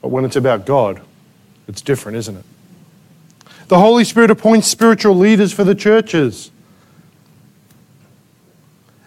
[0.00, 1.00] But when it's about God,
[1.68, 2.44] it's different, isn't it?
[3.68, 6.50] The Holy Spirit appoints spiritual leaders for the churches.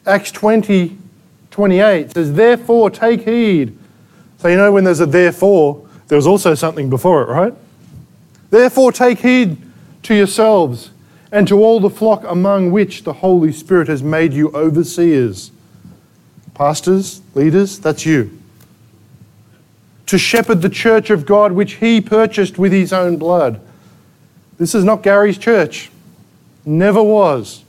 [0.05, 0.97] Acts 20,
[1.51, 3.77] 28 says, Therefore, take heed.
[4.37, 7.53] So, you know, when there's a therefore, there was also something before it, right?
[8.49, 9.57] Therefore, take heed
[10.03, 10.91] to yourselves
[11.35, 15.51] and to all the flock among which the Holy Spirit has made you overseers.
[16.53, 18.39] Pastors, leaders, that's you.
[20.05, 23.59] To shepherd the church of God which he purchased with his own blood.
[24.57, 25.91] This is not Gary's church,
[26.63, 27.65] never was.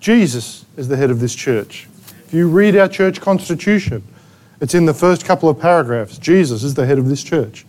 [0.00, 1.86] Jesus is the head of this church.
[2.26, 4.02] If you read our church constitution,
[4.60, 6.18] It's in the first couple of paragraphs.
[6.18, 7.66] Jesus is the head of this church.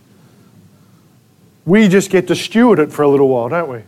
[1.68, 3.82] We just get to steward it for a little while, don't we?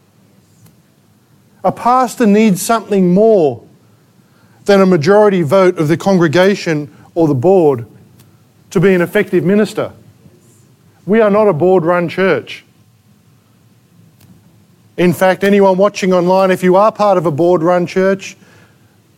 [1.65, 3.67] A pastor needs something more
[4.67, 7.87] than a majority vote of the congregation or the board
[8.69, 9.95] to be an effective minister.
[11.07, 12.67] We are not a board run church.
[14.99, 18.37] In fact, anyone watching online, if you are part of a board run church,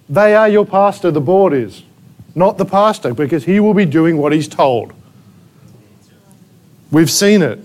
[0.08, 1.82] they are your pastor, the board is,
[2.36, 4.92] not the pastor, because he will be doing what he's told.
[6.92, 7.58] We've seen it.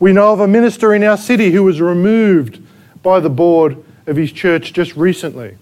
[0.00, 2.62] We know of a minister in our city who was removed
[3.02, 5.56] by the board of his church just recently.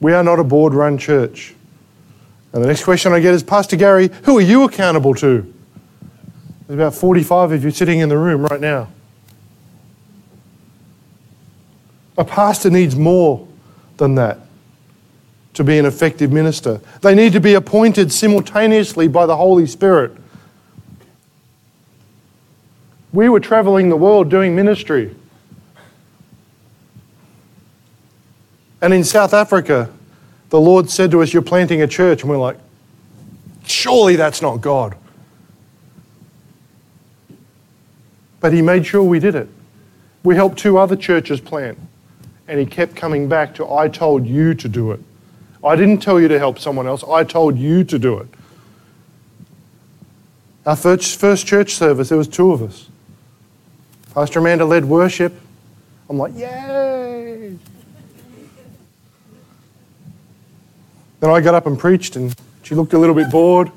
[0.00, 1.54] We are not a board run church.
[2.52, 5.52] And the next question I get is Pastor Gary, who are you accountable to?
[6.66, 8.88] There's about 45 of you sitting in the room right now.
[12.16, 13.48] A pastor needs more
[13.96, 14.43] than that
[15.54, 16.80] to be an effective minister.
[17.00, 20.12] They need to be appointed simultaneously by the Holy Spirit.
[23.12, 25.14] We were traveling the world doing ministry.
[28.82, 29.90] And in South Africa,
[30.50, 32.22] the Lord said to us, You're planting a church.
[32.22, 32.58] And we're like,
[33.64, 34.96] Surely that's not God.
[38.40, 39.48] But He made sure we did it.
[40.24, 41.78] We helped two other churches plant.
[42.48, 45.00] And He kept coming back to, I told you to do it.
[45.64, 48.28] I didn't tell you to help someone else, I told you to do it.
[50.66, 52.88] Our first, first church service, there was two of us.
[54.12, 55.32] Pastor Amanda led worship.
[56.08, 57.56] I'm like, yay!
[61.20, 63.70] Then I got up and preached, and she looked a little bit bored.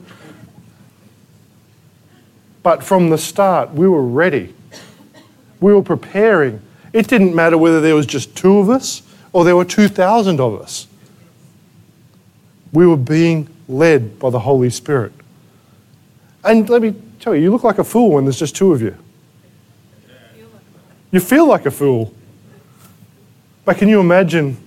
[2.63, 4.53] But from the start, we were ready.
[5.61, 6.61] We were preparing.
[6.91, 10.61] It didn't matter whether there was just two of us or there were 2,000 of
[10.61, 10.87] us.
[12.77, 15.11] We were being led by the Holy Spirit.
[16.43, 18.83] And let me tell you, you look like a fool when there's just two of
[18.83, 18.95] you.
[21.09, 22.13] You feel like a fool.
[23.65, 24.57] But can you imagine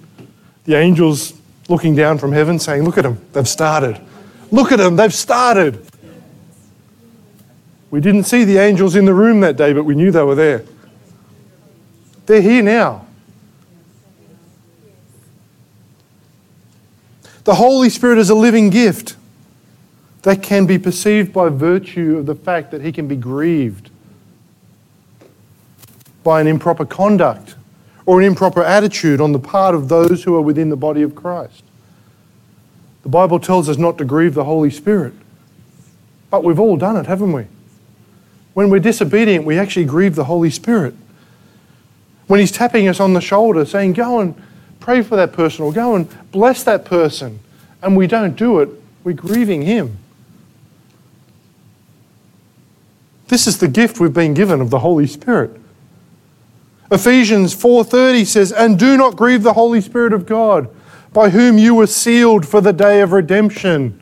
[0.65, 1.35] the angels
[1.69, 4.01] looking down from heaven saying, Look at them, they've started.
[4.51, 5.81] Look at them, they've started.
[7.93, 10.35] We didn't see the angels in the room that day, but we knew they were
[10.35, 10.65] there.
[12.27, 13.07] They're here now.
[17.51, 19.17] The Holy Spirit is a living gift
[20.23, 23.91] that can be perceived by virtue of the fact that He can be grieved
[26.23, 27.57] by an improper conduct
[28.07, 31.17] or an improper attitude on the part of those who are within the body of
[31.17, 31.65] Christ.
[33.03, 35.15] The Bible tells us not to grieve the Holy Spirit,
[36.31, 37.47] but we've all done it, haven't we?
[38.55, 40.95] When we're disobedient, we actually grieve the Holy Spirit.
[42.29, 44.41] When He's tapping us on the shoulder saying, Go and
[44.81, 47.39] pray for that person or go and bless that person,
[47.83, 48.69] and we don't do it,
[49.05, 49.99] we're grieving Him.
[53.29, 55.53] This is the gift we've been given of the Holy Spirit.
[56.91, 60.69] Ephesians 4:30 says, "And do not grieve the Holy Spirit of God,
[61.13, 63.95] by whom you were sealed for the day of redemption."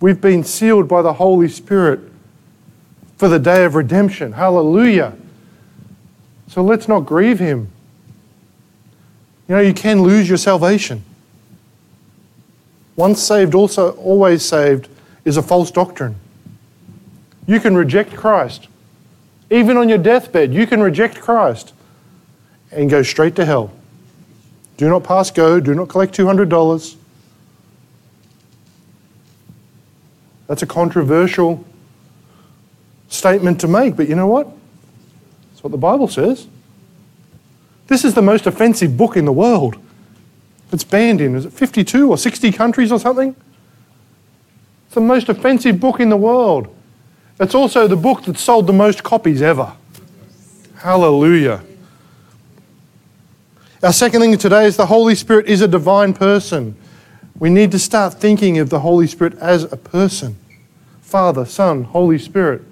[0.00, 2.00] We've been sealed by the Holy Spirit
[3.16, 4.32] for the day of redemption.
[4.32, 5.14] Hallelujah.
[6.48, 7.68] So let's not grieve him.
[9.52, 11.04] You know, you can lose your salvation.
[12.96, 14.88] Once saved, also always saved
[15.26, 16.14] is a false doctrine.
[17.46, 18.68] You can reject Christ.
[19.50, 21.74] Even on your deathbed, you can reject Christ
[22.70, 23.70] and go straight to hell.
[24.78, 26.96] Do not pass go, do not collect $200.
[30.46, 31.62] That's a controversial
[33.10, 34.48] statement to make, but you know what?
[35.50, 36.46] That's what the Bible says.
[37.86, 39.76] This is the most offensive book in the world.
[40.72, 43.36] It's banned in, is it 52 or 60 countries or something?
[44.86, 46.74] It's the most offensive book in the world.
[47.38, 49.72] It's also the book that sold the most copies ever.
[50.76, 51.62] Hallelujah.
[53.82, 56.76] Our second thing today is the Holy Spirit is a divine person.
[57.38, 60.36] We need to start thinking of the Holy Spirit as a person
[61.00, 62.62] Father, Son, Holy Spirit.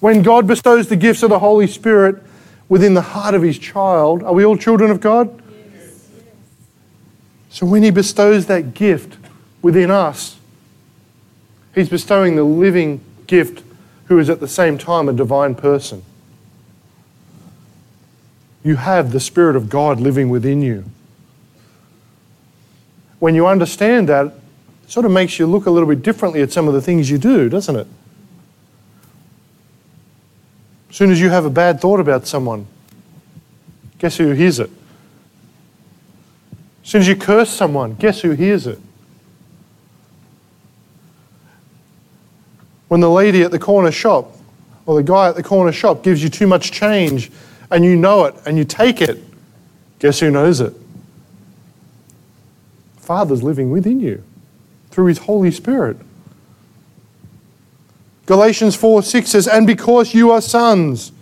[0.00, 2.22] When God bestows the gifts of the Holy Spirit
[2.68, 5.42] within the heart of his child, are we all children of God?
[5.74, 6.08] Yes.
[7.50, 9.16] So when he bestows that gift
[9.62, 10.38] within us,
[11.74, 13.62] he's bestowing the living gift
[14.06, 16.02] who is at the same time a divine person.
[18.64, 20.84] You have the Spirit of God living within you.
[23.18, 26.52] When you understand that, it sort of makes you look a little bit differently at
[26.52, 27.86] some of the things you do, doesn't it?
[30.90, 32.66] As soon as you have a bad thought about someone,
[33.98, 34.70] guess who hears it?
[36.84, 38.78] As soon as you curse someone, guess who hears it?
[42.88, 44.36] When the lady at the corner shop
[44.86, 47.32] or the guy at the corner shop gives you too much change
[47.70, 49.22] and you know it and you take it,
[49.98, 50.72] guess who knows it?
[52.98, 54.22] Father's living within you
[54.90, 55.96] through his Holy Spirit.
[58.26, 61.12] Galatians 4 6 says, And because you are sons,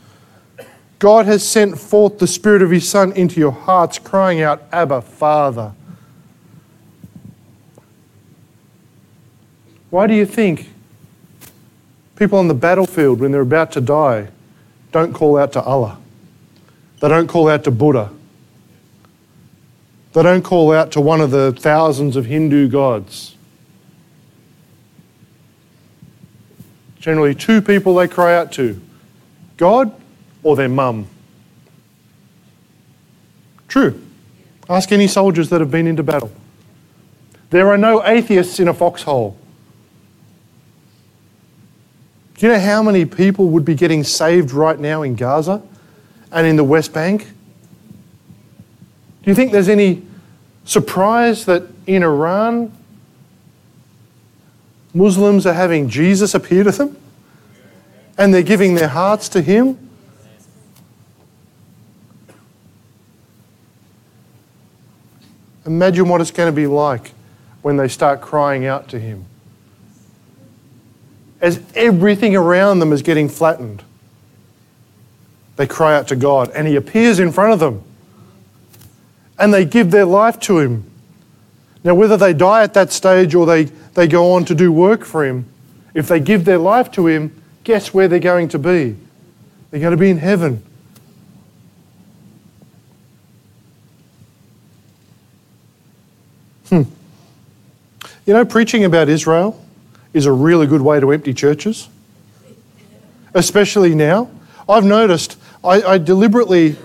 [0.99, 5.03] God has sent forth the Spirit of His Son into your hearts, crying out, Abba,
[5.03, 5.73] Father.
[9.91, 10.71] Why do you think
[12.17, 14.29] people on the battlefield, when they're about to die,
[14.91, 15.99] don't call out to Allah?
[17.01, 18.11] They don't call out to Buddha.
[20.15, 23.37] They don't call out to one of the thousands of Hindu gods.
[27.05, 28.81] Generally, two people they cry out to
[29.59, 29.95] God
[30.43, 31.07] or their mum.
[33.69, 34.03] True.
[34.71, 36.33] Ask any soldiers that have been into battle.
[37.51, 39.37] There are no atheists in a foxhole.
[42.39, 45.61] Do you know how many people would be getting saved right now in Gaza
[46.33, 47.25] and in the West Bank?
[49.23, 50.01] Do you think there's any
[50.65, 52.73] surprise that in Iran
[54.95, 56.97] Muslims are having Jesus appear to them
[58.17, 59.77] and they're giving their hearts to Him?
[65.67, 67.13] Imagine what it's going to be like
[67.63, 69.25] when they start crying out to Him.
[71.41, 73.83] As everything around them is getting flattened,
[75.57, 77.83] they cry out to God and He appears in front of them
[79.39, 80.89] and they give their life to Him.
[81.85, 85.05] Now, whether they die at that stage or they, they go on to do work
[85.05, 85.45] for Him,
[85.93, 88.97] if they give their life to Him, guess where they're going to be?
[89.71, 90.65] They're going to be in heaven.
[96.71, 96.83] Hmm.
[98.25, 99.63] You know, preaching about Israel
[100.15, 101.89] is a really good way to empty churches,
[103.35, 104.31] especially now.
[104.67, 106.77] I've noticed, I, I deliberately,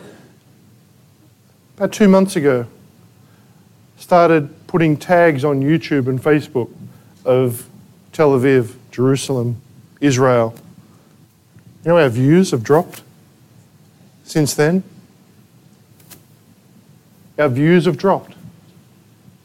[1.78, 2.68] about two months ago,
[3.98, 6.72] started putting tags on YouTube and Facebook
[7.26, 7.68] of
[8.14, 9.60] Tel Aviv, Jerusalem,
[10.00, 10.54] Israel.
[11.84, 13.02] You know, our views have dropped
[14.24, 14.84] since then.
[17.40, 18.36] Our views have dropped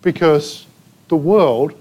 [0.03, 0.67] because
[1.09, 1.73] the world,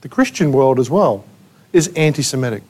[0.00, 1.26] the Christian world as well,
[1.74, 2.62] is anti Semitic.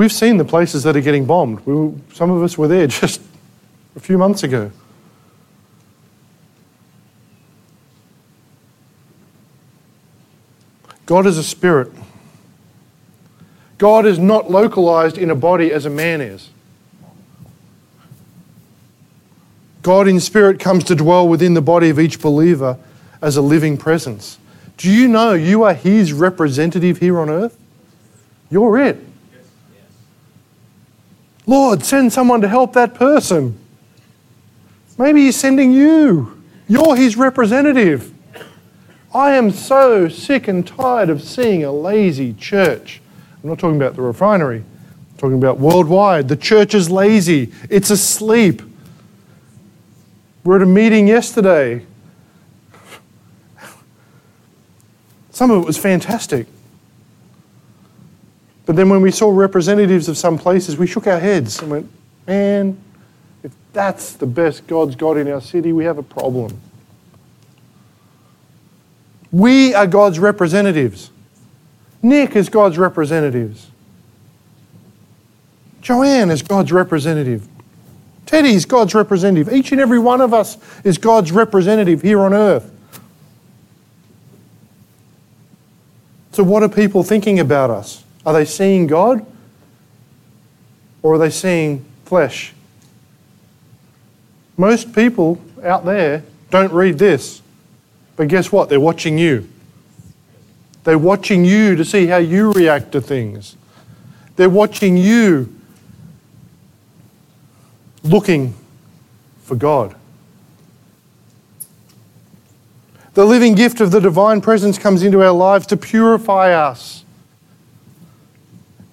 [0.00, 1.60] We've seen the places that are getting bombed.
[1.66, 3.20] We were, some of us were there just
[3.94, 4.72] a few months ago.
[11.04, 11.92] God is a spirit.
[13.76, 16.48] God is not localized in a body as a man is.
[19.82, 22.78] God in spirit comes to dwell within the body of each believer
[23.20, 24.38] as a living presence.
[24.78, 27.58] Do you know you are His representative here on earth?
[28.50, 29.09] You're it.
[31.50, 33.58] Lord, send someone to help that person.
[34.96, 36.40] Maybe He's sending you.
[36.68, 38.14] You're His representative.
[39.12, 43.00] I am so sick and tired of seeing a lazy church.
[43.42, 46.28] I'm not talking about the refinery, I'm talking about worldwide.
[46.28, 48.62] The church is lazy, it's asleep.
[50.44, 51.84] We're at a meeting yesterday.
[55.32, 56.46] Some of it was fantastic.
[58.70, 61.90] But then when we saw representatives of some places, we shook our heads and went,
[62.24, 62.80] man,
[63.42, 66.56] if that's the best God's got in our city, we have a problem.
[69.32, 71.10] We are God's representatives.
[72.00, 73.66] Nick is God's representatives.
[75.82, 77.48] Joanne is God's representative.
[78.24, 79.52] Teddy is God's representative.
[79.52, 82.70] Each and every one of us is God's representative here on earth.
[86.30, 88.04] So, what are people thinking about us?
[88.24, 89.24] Are they seeing God?
[91.02, 92.52] Or are they seeing flesh?
[94.56, 97.40] Most people out there don't read this.
[98.16, 98.68] But guess what?
[98.68, 99.48] They're watching you.
[100.84, 103.56] They're watching you to see how you react to things.
[104.36, 105.54] They're watching you
[108.02, 108.54] looking
[109.42, 109.94] for God.
[113.14, 117.04] The living gift of the divine presence comes into our lives to purify us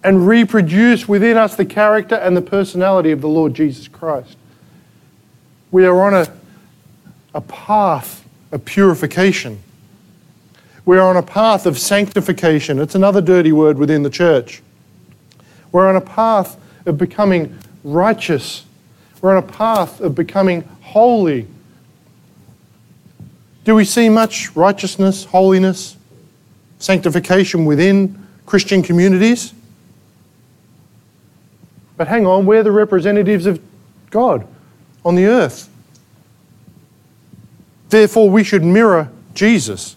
[0.04, 4.38] and reproduce within us the character and the personality of the Lord Jesus Christ.
[5.72, 6.28] We are on a,
[7.34, 9.62] a path of purification.
[10.86, 12.80] We're on a path of sanctification.
[12.80, 14.62] It's another dirty word within the church.
[15.72, 18.64] We're on a path of becoming righteous.
[19.22, 21.48] We're on a path of becoming holy.
[23.66, 25.98] Do we see much righteousness, holiness,
[26.80, 29.54] sanctification within Christian communities?
[31.98, 33.60] But hang on, we're the representatives of
[34.12, 34.48] God
[35.04, 35.68] on the earth.
[37.89, 39.95] Therefore, we should mirror Jesus.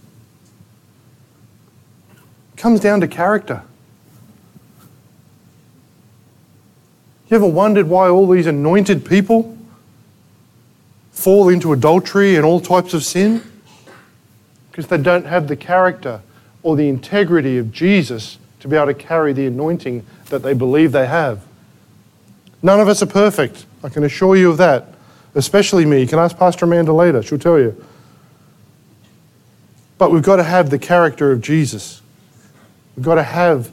[2.55, 3.63] It comes down to character.
[7.29, 9.57] You ever wondered why all these anointed people
[11.13, 13.43] fall into adultery and all types of sin?
[14.71, 16.23] Because they don't have the character
[16.63, 20.93] or the integrity of Jesus to be able to carry the anointing that they believe
[20.93, 21.43] they have.
[22.63, 23.65] None of us are perfect.
[23.83, 24.95] I can assure you of that,
[25.35, 26.01] especially me.
[26.01, 27.85] You can ask Pastor Amanda later, she'll tell you.
[29.99, 32.01] But we've got to have the character of Jesus.
[32.97, 33.71] We've got to have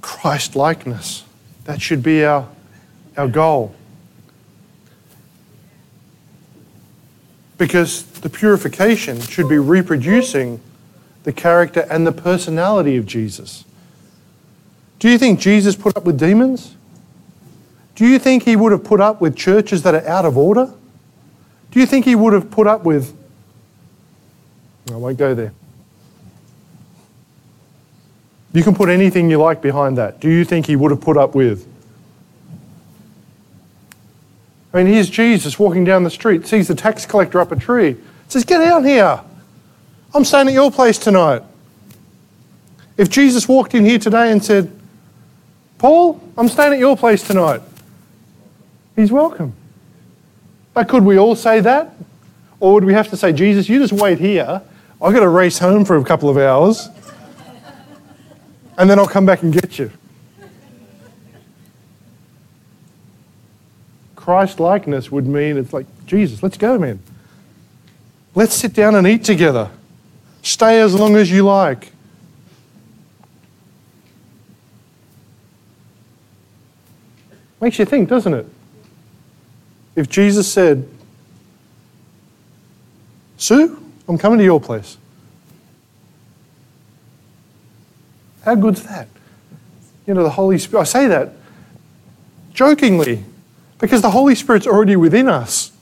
[0.00, 1.24] Christ likeness.
[1.64, 2.48] That should be our,
[3.16, 3.74] our goal.
[7.58, 10.60] Because the purification should be reproducing
[11.22, 13.64] the character and the personality of Jesus.
[14.98, 16.74] Do you think Jesus put up with demons?
[17.94, 20.72] Do you think he would have put up with churches that are out of order?
[21.70, 23.16] Do you think he would have put up with.
[24.90, 25.52] I won't go there.
[28.52, 30.20] You can put anything you like behind that.
[30.20, 31.66] Do you think he would have put up with?
[34.72, 37.96] I mean, here's Jesus walking down the street, sees the tax collector up a tree,
[38.28, 39.20] says, Get out here.
[40.14, 41.42] I'm staying at your place tonight.
[42.96, 44.70] If Jesus walked in here today and said,
[45.78, 47.62] Paul, I'm staying at your place tonight,
[48.96, 49.54] he's welcome.
[50.74, 51.94] But could we all say that?
[52.60, 54.62] Or would we have to say, Jesus, you just wait here.
[55.00, 56.88] I've got to race home for a couple of hours
[58.78, 59.90] and then I'll come back and get you.
[64.16, 67.00] Christ likeness would mean it's like, Jesus, let's go, man.
[68.34, 69.70] Let's sit down and eat together.
[70.42, 71.92] Stay as long as you like.
[77.60, 78.46] Makes you think, doesn't it?
[79.94, 80.88] If Jesus said,
[83.36, 83.78] Sue,
[84.08, 84.96] I'm coming to your place.
[88.44, 89.08] How good's that?
[90.06, 91.32] You know, the Holy Spirit, I say that
[92.52, 93.24] jokingly
[93.78, 95.72] because the Holy Spirit's already within us.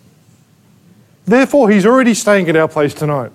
[1.26, 3.32] Therefore, He's already staying at our place tonight.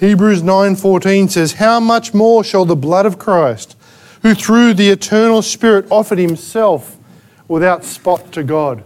[0.00, 3.74] Hebrews 9:14 says, "How much more shall the blood of Christ,
[4.28, 6.98] who through the eternal Spirit offered himself
[7.48, 8.84] without spot to God,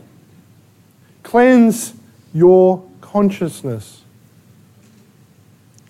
[1.25, 1.95] cleanse
[2.33, 4.03] your consciousness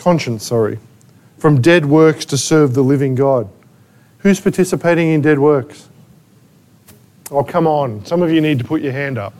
[0.03, 0.81] conscience, sorry,
[1.39, 3.49] from dead works to serve the living God.
[4.19, 5.89] Who's participating in dead works?
[7.31, 8.05] Oh, come on.
[8.05, 9.33] Some of you need to put your hand up.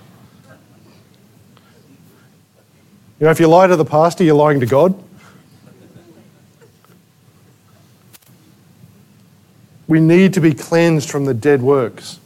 [3.19, 4.95] You know, if you lie to the pastor, you're lying to God.
[9.87, 12.19] We need to be cleansed from the dead works.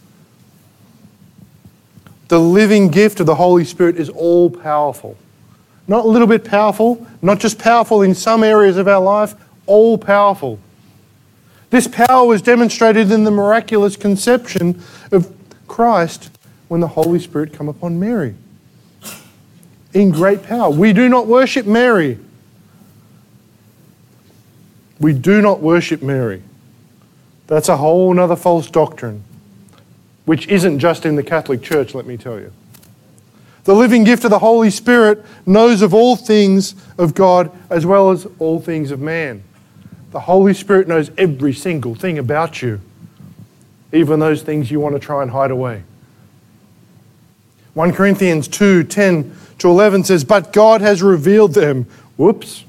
[2.29, 5.17] The living gift of the Holy Spirit is all powerful.
[5.89, 9.35] Not a little bit powerful, not just powerful in some areas of our life,
[9.67, 10.59] all powerful.
[11.71, 14.83] This power was demonstrated in the miraculous conception
[15.13, 15.33] of
[15.69, 16.31] Christ
[16.69, 18.35] when the Holy Spirit came upon Mary.
[19.95, 20.71] In great power.
[20.71, 22.19] We do not worship Mary.
[24.99, 26.43] We do not worship Mary.
[27.47, 29.23] That's a whole other false doctrine,
[30.25, 32.53] which isn't just in the Catholic Church, let me tell you.
[33.65, 38.11] The living gift of the Holy Spirit knows of all things of God as well
[38.11, 39.43] as all things of man.
[40.13, 42.81] The Holy Spirit knows every single thing about you,
[43.93, 45.83] even those things you want to try and hide away.
[47.75, 51.87] 1 Corinthians 2 10 to 11 says, But God has revealed them.
[52.17, 52.65] Whoops.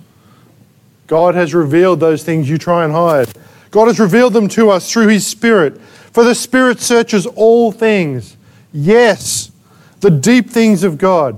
[1.05, 3.29] God has revealed those things you try and hide.
[3.71, 5.79] God has revealed them to us through His Spirit.
[5.81, 8.37] For the Spirit searches all things.
[8.73, 9.51] Yes
[9.99, 11.37] the deep things of God.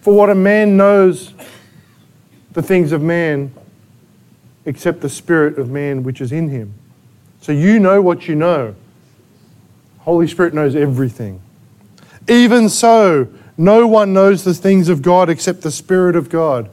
[0.00, 1.32] For what a man knows
[2.52, 3.52] the things of man
[4.64, 6.74] except the spirit of man which is in him.
[7.40, 8.74] So you know what you know.
[10.00, 11.40] Holy Spirit knows everything.
[12.28, 16.68] Even so, no one knows the things of God except the Spirit of God.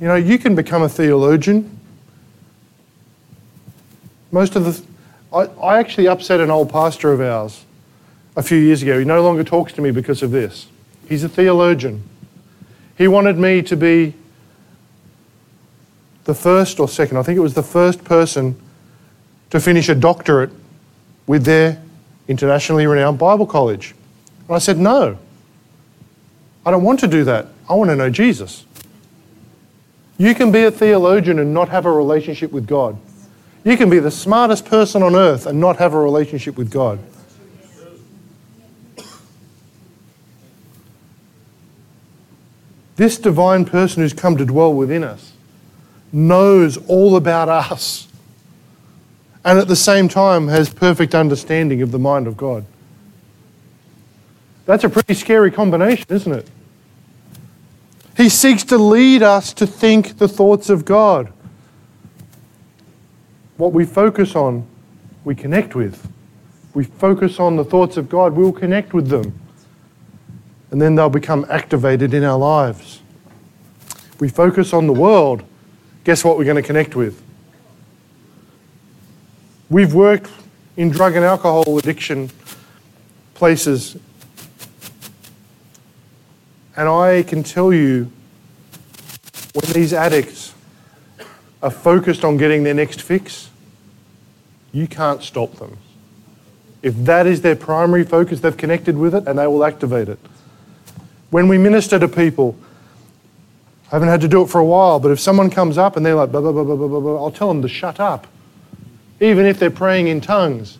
[0.00, 1.78] You know, you can become a theologian.
[4.36, 4.82] Most of the.
[5.32, 7.64] I, I actually upset an old pastor of ours
[8.36, 8.98] a few years ago.
[8.98, 10.66] He no longer talks to me because of this.
[11.08, 12.02] He's a theologian.
[12.98, 14.12] He wanted me to be
[16.24, 18.60] the first or second, I think it was the first person
[19.48, 20.50] to finish a doctorate
[21.26, 21.82] with their
[22.28, 23.94] internationally renowned Bible college.
[24.48, 25.16] And I said, No,
[26.66, 27.46] I don't want to do that.
[27.70, 28.66] I want to know Jesus.
[30.18, 32.98] You can be a theologian and not have a relationship with God.
[33.66, 37.00] You can be the smartest person on earth and not have a relationship with God.
[42.94, 45.32] This divine person who's come to dwell within us
[46.12, 48.06] knows all about us
[49.44, 52.64] and at the same time has perfect understanding of the mind of God.
[54.64, 56.48] That's a pretty scary combination, isn't it?
[58.16, 61.32] He seeks to lead us to think the thoughts of God.
[63.56, 64.66] What we focus on,
[65.24, 66.10] we connect with.
[66.74, 69.38] We focus on the thoughts of God, we'll connect with them.
[70.70, 73.00] And then they'll become activated in our lives.
[74.18, 75.42] We focus on the world,
[76.04, 77.22] guess what we're going to connect with?
[79.70, 80.30] We've worked
[80.76, 82.30] in drug and alcohol addiction
[83.34, 83.96] places
[86.76, 88.10] and I can tell you
[89.54, 90.52] when these addicts
[91.66, 93.50] are focused on getting their next fix,
[94.70, 95.76] you can't stop them.
[96.80, 100.20] If that is their primary focus, they've connected with it and they will activate it.
[101.30, 102.56] When we minister to people,
[103.90, 106.06] I haven't had to do it for a while, but if someone comes up and
[106.06, 108.28] they're like, blah, blah, blah, blah, blah, blah, I'll tell them to shut up,
[109.18, 110.78] even if they're praying in tongues.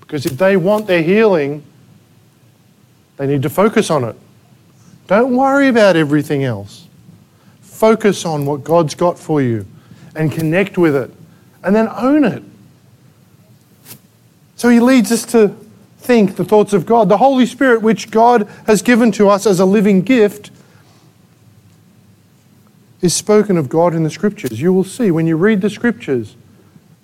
[0.00, 1.64] Because if they want their healing,
[3.16, 4.14] they need to focus on it.
[5.08, 6.86] Don't worry about everything else.
[7.62, 9.66] Focus on what God's got for you
[10.14, 11.10] and connect with it
[11.62, 12.42] and then own it.
[14.56, 15.56] So he leads us to
[15.98, 17.08] think the thoughts of God.
[17.08, 20.50] The Holy Spirit, which God has given to us as a living gift,
[23.00, 24.60] is spoken of God in the Scriptures.
[24.60, 26.36] You will see when you read the Scriptures,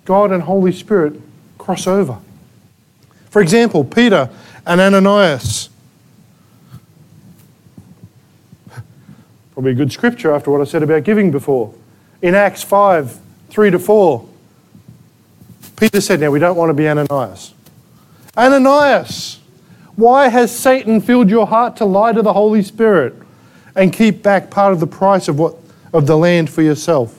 [0.05, 1.19] God and Holy Spirit
[1.57, 2.19] cross over.
[3.29, 4.29] For example, Peter
[4.65, 5.69] and Ananias
[9.57, 11.73] Probably a good scripture after what I said about giving before.
[12.21, 14.29] In Acts 5 3 to 4,
[15.77, 17.53] Peter said, Now we don't want to be Ananias.
[18.35, 19.39] Ananias,
[19.95, 23.15] why has Satan filled your heart to lie to the Holy Spirit
[23.75, 25.55] and keep back part of the price of, what,
[25.93, 27.17] of the land for yourself?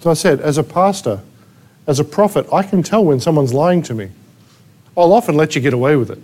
[0.00, 1.20] So I said, as a pastor,
[1.86, 4.10] as a prophet, I can tell when someone's lying to me.
[4.96, 6.18] I'll often let you get away with it.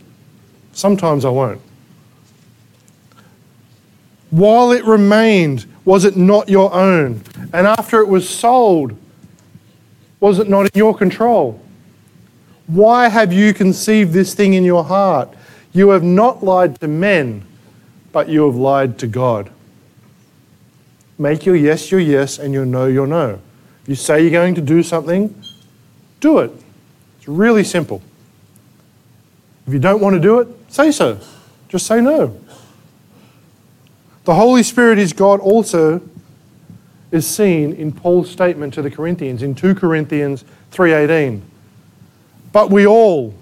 [0.72, 1.60] Sometimes I won't.
[4.34, 7.22] While it remained, was it not your own?
[7.52, 8.98] And after it was sold,
[10.18, 11.60] was it not in your control?
[12.66, 15.32] Why have you conceived this thing in your heart?
[15.72, 17.46] You have not lied to men,
[18.10, 19.52] but you have lied to God.
[21.16, 23.38] Make your yes your yes and your no your no.
[23.86, 25.32] You say you're going to do something,
[26.18, 26.50] do it.
[27.18, 28.02] It's really simple.
[29.68, 31.20] If you don't want to do it, say so.
[31.68, 32.36] Just say no.
[34.24, 36.00] The Holy Spirit is God also
[37.10, 41.42] is seen in Paul's statement to the Corinthians in 2 Corinthians 3:18.
[42.50, 43.34] But we all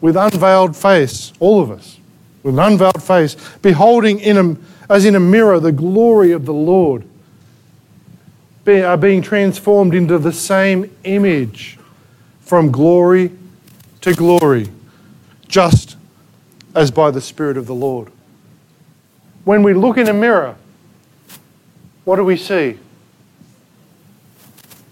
[0.00, 1.98] with unveiled face, all of us,
[2.42, 6.52] with an unveiled face, beholding in a, as in a mirror the glory of the
[6.52, 7.04] Lord,
[8.64, 11.78] be, are being transformed into the same image
[12.40, 13.32] from glory
[14.02, 14.68] to glory,
[15.48, 15.96] just
[16.74, 18.12] as by the Spirit of the Lord
[19.48, 20.54] when we look in a mirror,
[22.04, 22.78] what do we see?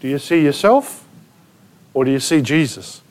[0.00, 1.06] Do you see yourself
[1.92, 3.02] or do you see Jesus?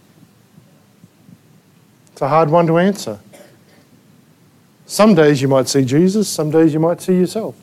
[2.12, 3.20] It's a hard one to answer.
[4.88, 7.56] Some days you might see Jesus, some days you might see yourself.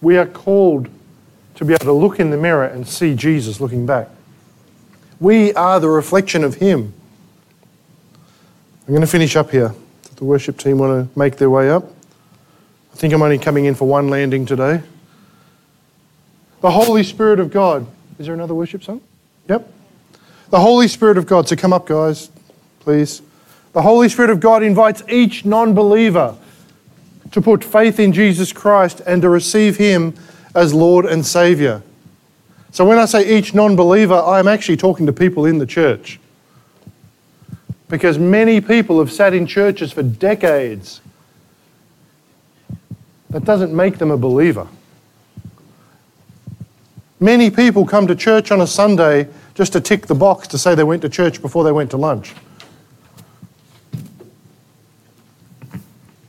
[0.00, 0.88] We are called
[1.56, 4.08] to be able to look in the mirror and see Jesus looking back.
[5.20, 6.94] We are the reflection of Him.
[8.88, 9.74] I'm going to finish up here.
[10.04, 11.92] Does The worship team want to make their way up.
[12.92, 14.82] I think I'm only coming in for one landing today.
[16.60, 17.86] The Holy Spirit of God.
[18.18, 19.00] Is there another worship song?
[19.48, 19.66] Yep.
[20.50, 21.48] The Holy Spirit of God.
[21.48, 22.30] So come up, guys,
[22.80, 23.22] please.
[23.72, 26.36] The Holy Spirit of God invites each non believer
[27.32, 30.14] to put faith in Jesus Christ and to receive Him
[30.54, 31.82] as Lord and Saviour.
[32.70, 36.20] So when I say each non believer, I'm actually talking to people in the church.
[37.88, 41.00] Because many people have sat in churches for decades
[43.32, 44.68] that doesn't make them a believer.
[47.18, 50.74] Many people come to church on a Sunday just to tick the box to say
[50.74, 52.34] they went to church before they went to lunch.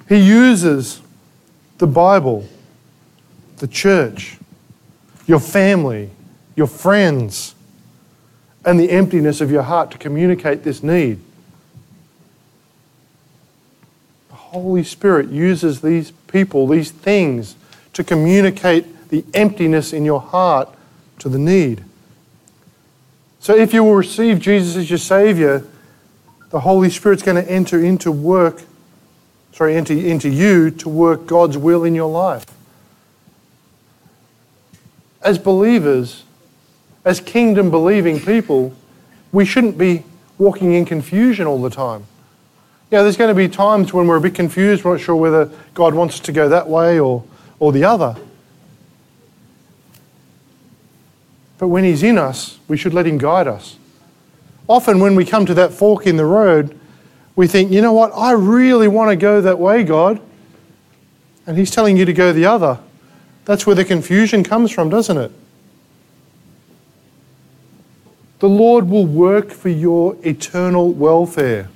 [0.08, 1.02] He uses
[1.78, 2.48] the Bible,
[3.58, 4.38] the church,
[5.26, 6.10] your family,
[6.56, 7.56] your friends,
[8.66, 11.20] and the emptiness of your heart to communicate this need.
[14.30, 17.56] The Holy Spirit uses these people, these things,
[17.94, 20.70] to communicate the emptiness in your heart
[21.18, 21.84] to the need.
[23.40, 25.66] So if you will receive Jesus as your Savior,
[26.52, 28.62] the Holy Spirit's going to enter into work,
[29.54, 32.46] sorry, enter into you to work God's will in your life.
[35.24, 36.26] As believers,
[37.04, 38.76] as kingdom believing people,
[39.32, 40.04] we shouldn't be
[40.38, 42.06] walking in confusion all the time.
[42.94, 45.50] Yeah, there's going to be times when we're a bit confused, we're not sure whether
[45.74, 47.24] God wants us to go that way or,
[47.58, 48.16] or the other.
[51.58, 53.78] But when He's in us, we should let Him guide us.
[54.70, 56.80] Often, when we come to that fork in the road,
[57.36, 60.22] we think, you know what, I really want to go that way, God.
[61.48, 62.78] And He's telling you to go the other.
[63.46, 65.32] That's where the confusion comes from, doesn't it?
[68.38, 71.70] The Lord will work for your eternal welfare.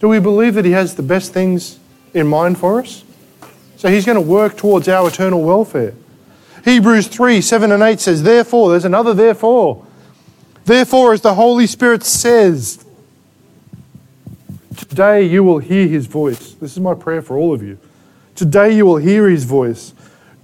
[0.00, 1.78] Do we believe that He has the best things
[2.12, 3.04] in mind for us?
[3.76, 5.94] So He's going to work towards our eternal welfare.
[6.64, 9.86] Hebrews 3 7 and 8 says, Therefore, there's another therefore.
[10.64, 12.84] Therefore, as the Holy Spirit says,
[14.76, 16.54] Today you will hear His voice.
[16.54, 17.78] This is my prayer for all of you.
[18.34, 19.94] Today you will hear His voice.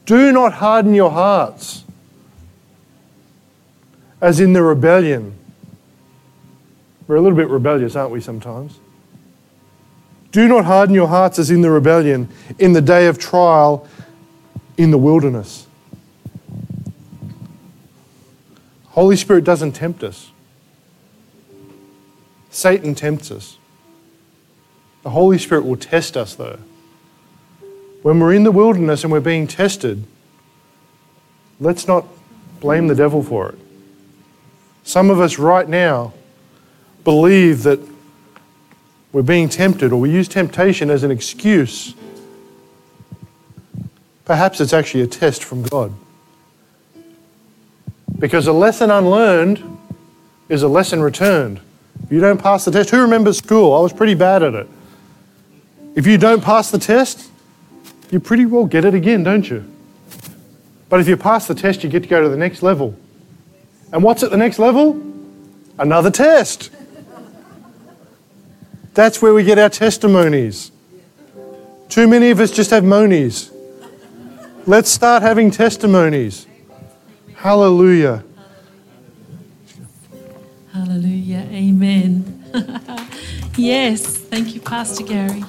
[0.04, 1.84] Do not harden your hearts
[4.20, 5.34] as in the rebellion.
[7.06, 8.78] We're a little bit rebellious, aren't we, sometimes?
[10.36, 12.28] Do not harden your hearts as in the rebellion,
[12.58, 13.88] in the day of trial
[14.76, 15.66] in the wilderness.
[18.88, 20.30] Holy Spirit doesn't tempt us.
[22.50, 23.56] Satan tempts us.
[25.04, 26.58] The Holy Spirit will test us, though.
[28.02, 30.04] When we're in the wilderness and we're being tested,
[31.58, 32.04] let's not
[32.60, 33.58] blame the devil for it.
[34.84, 36.12] Some of us right now
[37.04, 37.95] believe that
[39.12, 41.94] we're being tempted or we use temptation as an excuse.
[44.24, 45.92] Perhaps it's actually a test from God.
[48.18, 49.62] Because a lesson unlearned
[50.48, 51.60] is a lesson returned.
[52.04, 53.74] If you don't pass the test, who remembers school?
[53.74, 54.68] I was pretty bad at it.
[55.94, 57.30] If you don't pass the test,
[58.10, 59.64] you pretty well get it again, don't you?
[60.88, 62.94] But if you pass the test, you get to go to the next level.
[63.92, 65.02] And what's at the next level?
[65.78, 66.70] Another test.
[68.96, 70.72] That's where we get our testimonies.
[71.90, 73.52] Too many of us just have monies.
[74.66, 76.46] Let's start having testimonies.
[77.34, 78.24] Hallelujah.
[80.72, 81.46] Hallelujah.
[81.52, 82.42] Amen.
[83.56, 84.16] yes.
[84.16, 85.44] Thank you, Pastor Gary.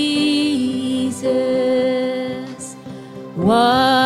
[3.36, 3.99] What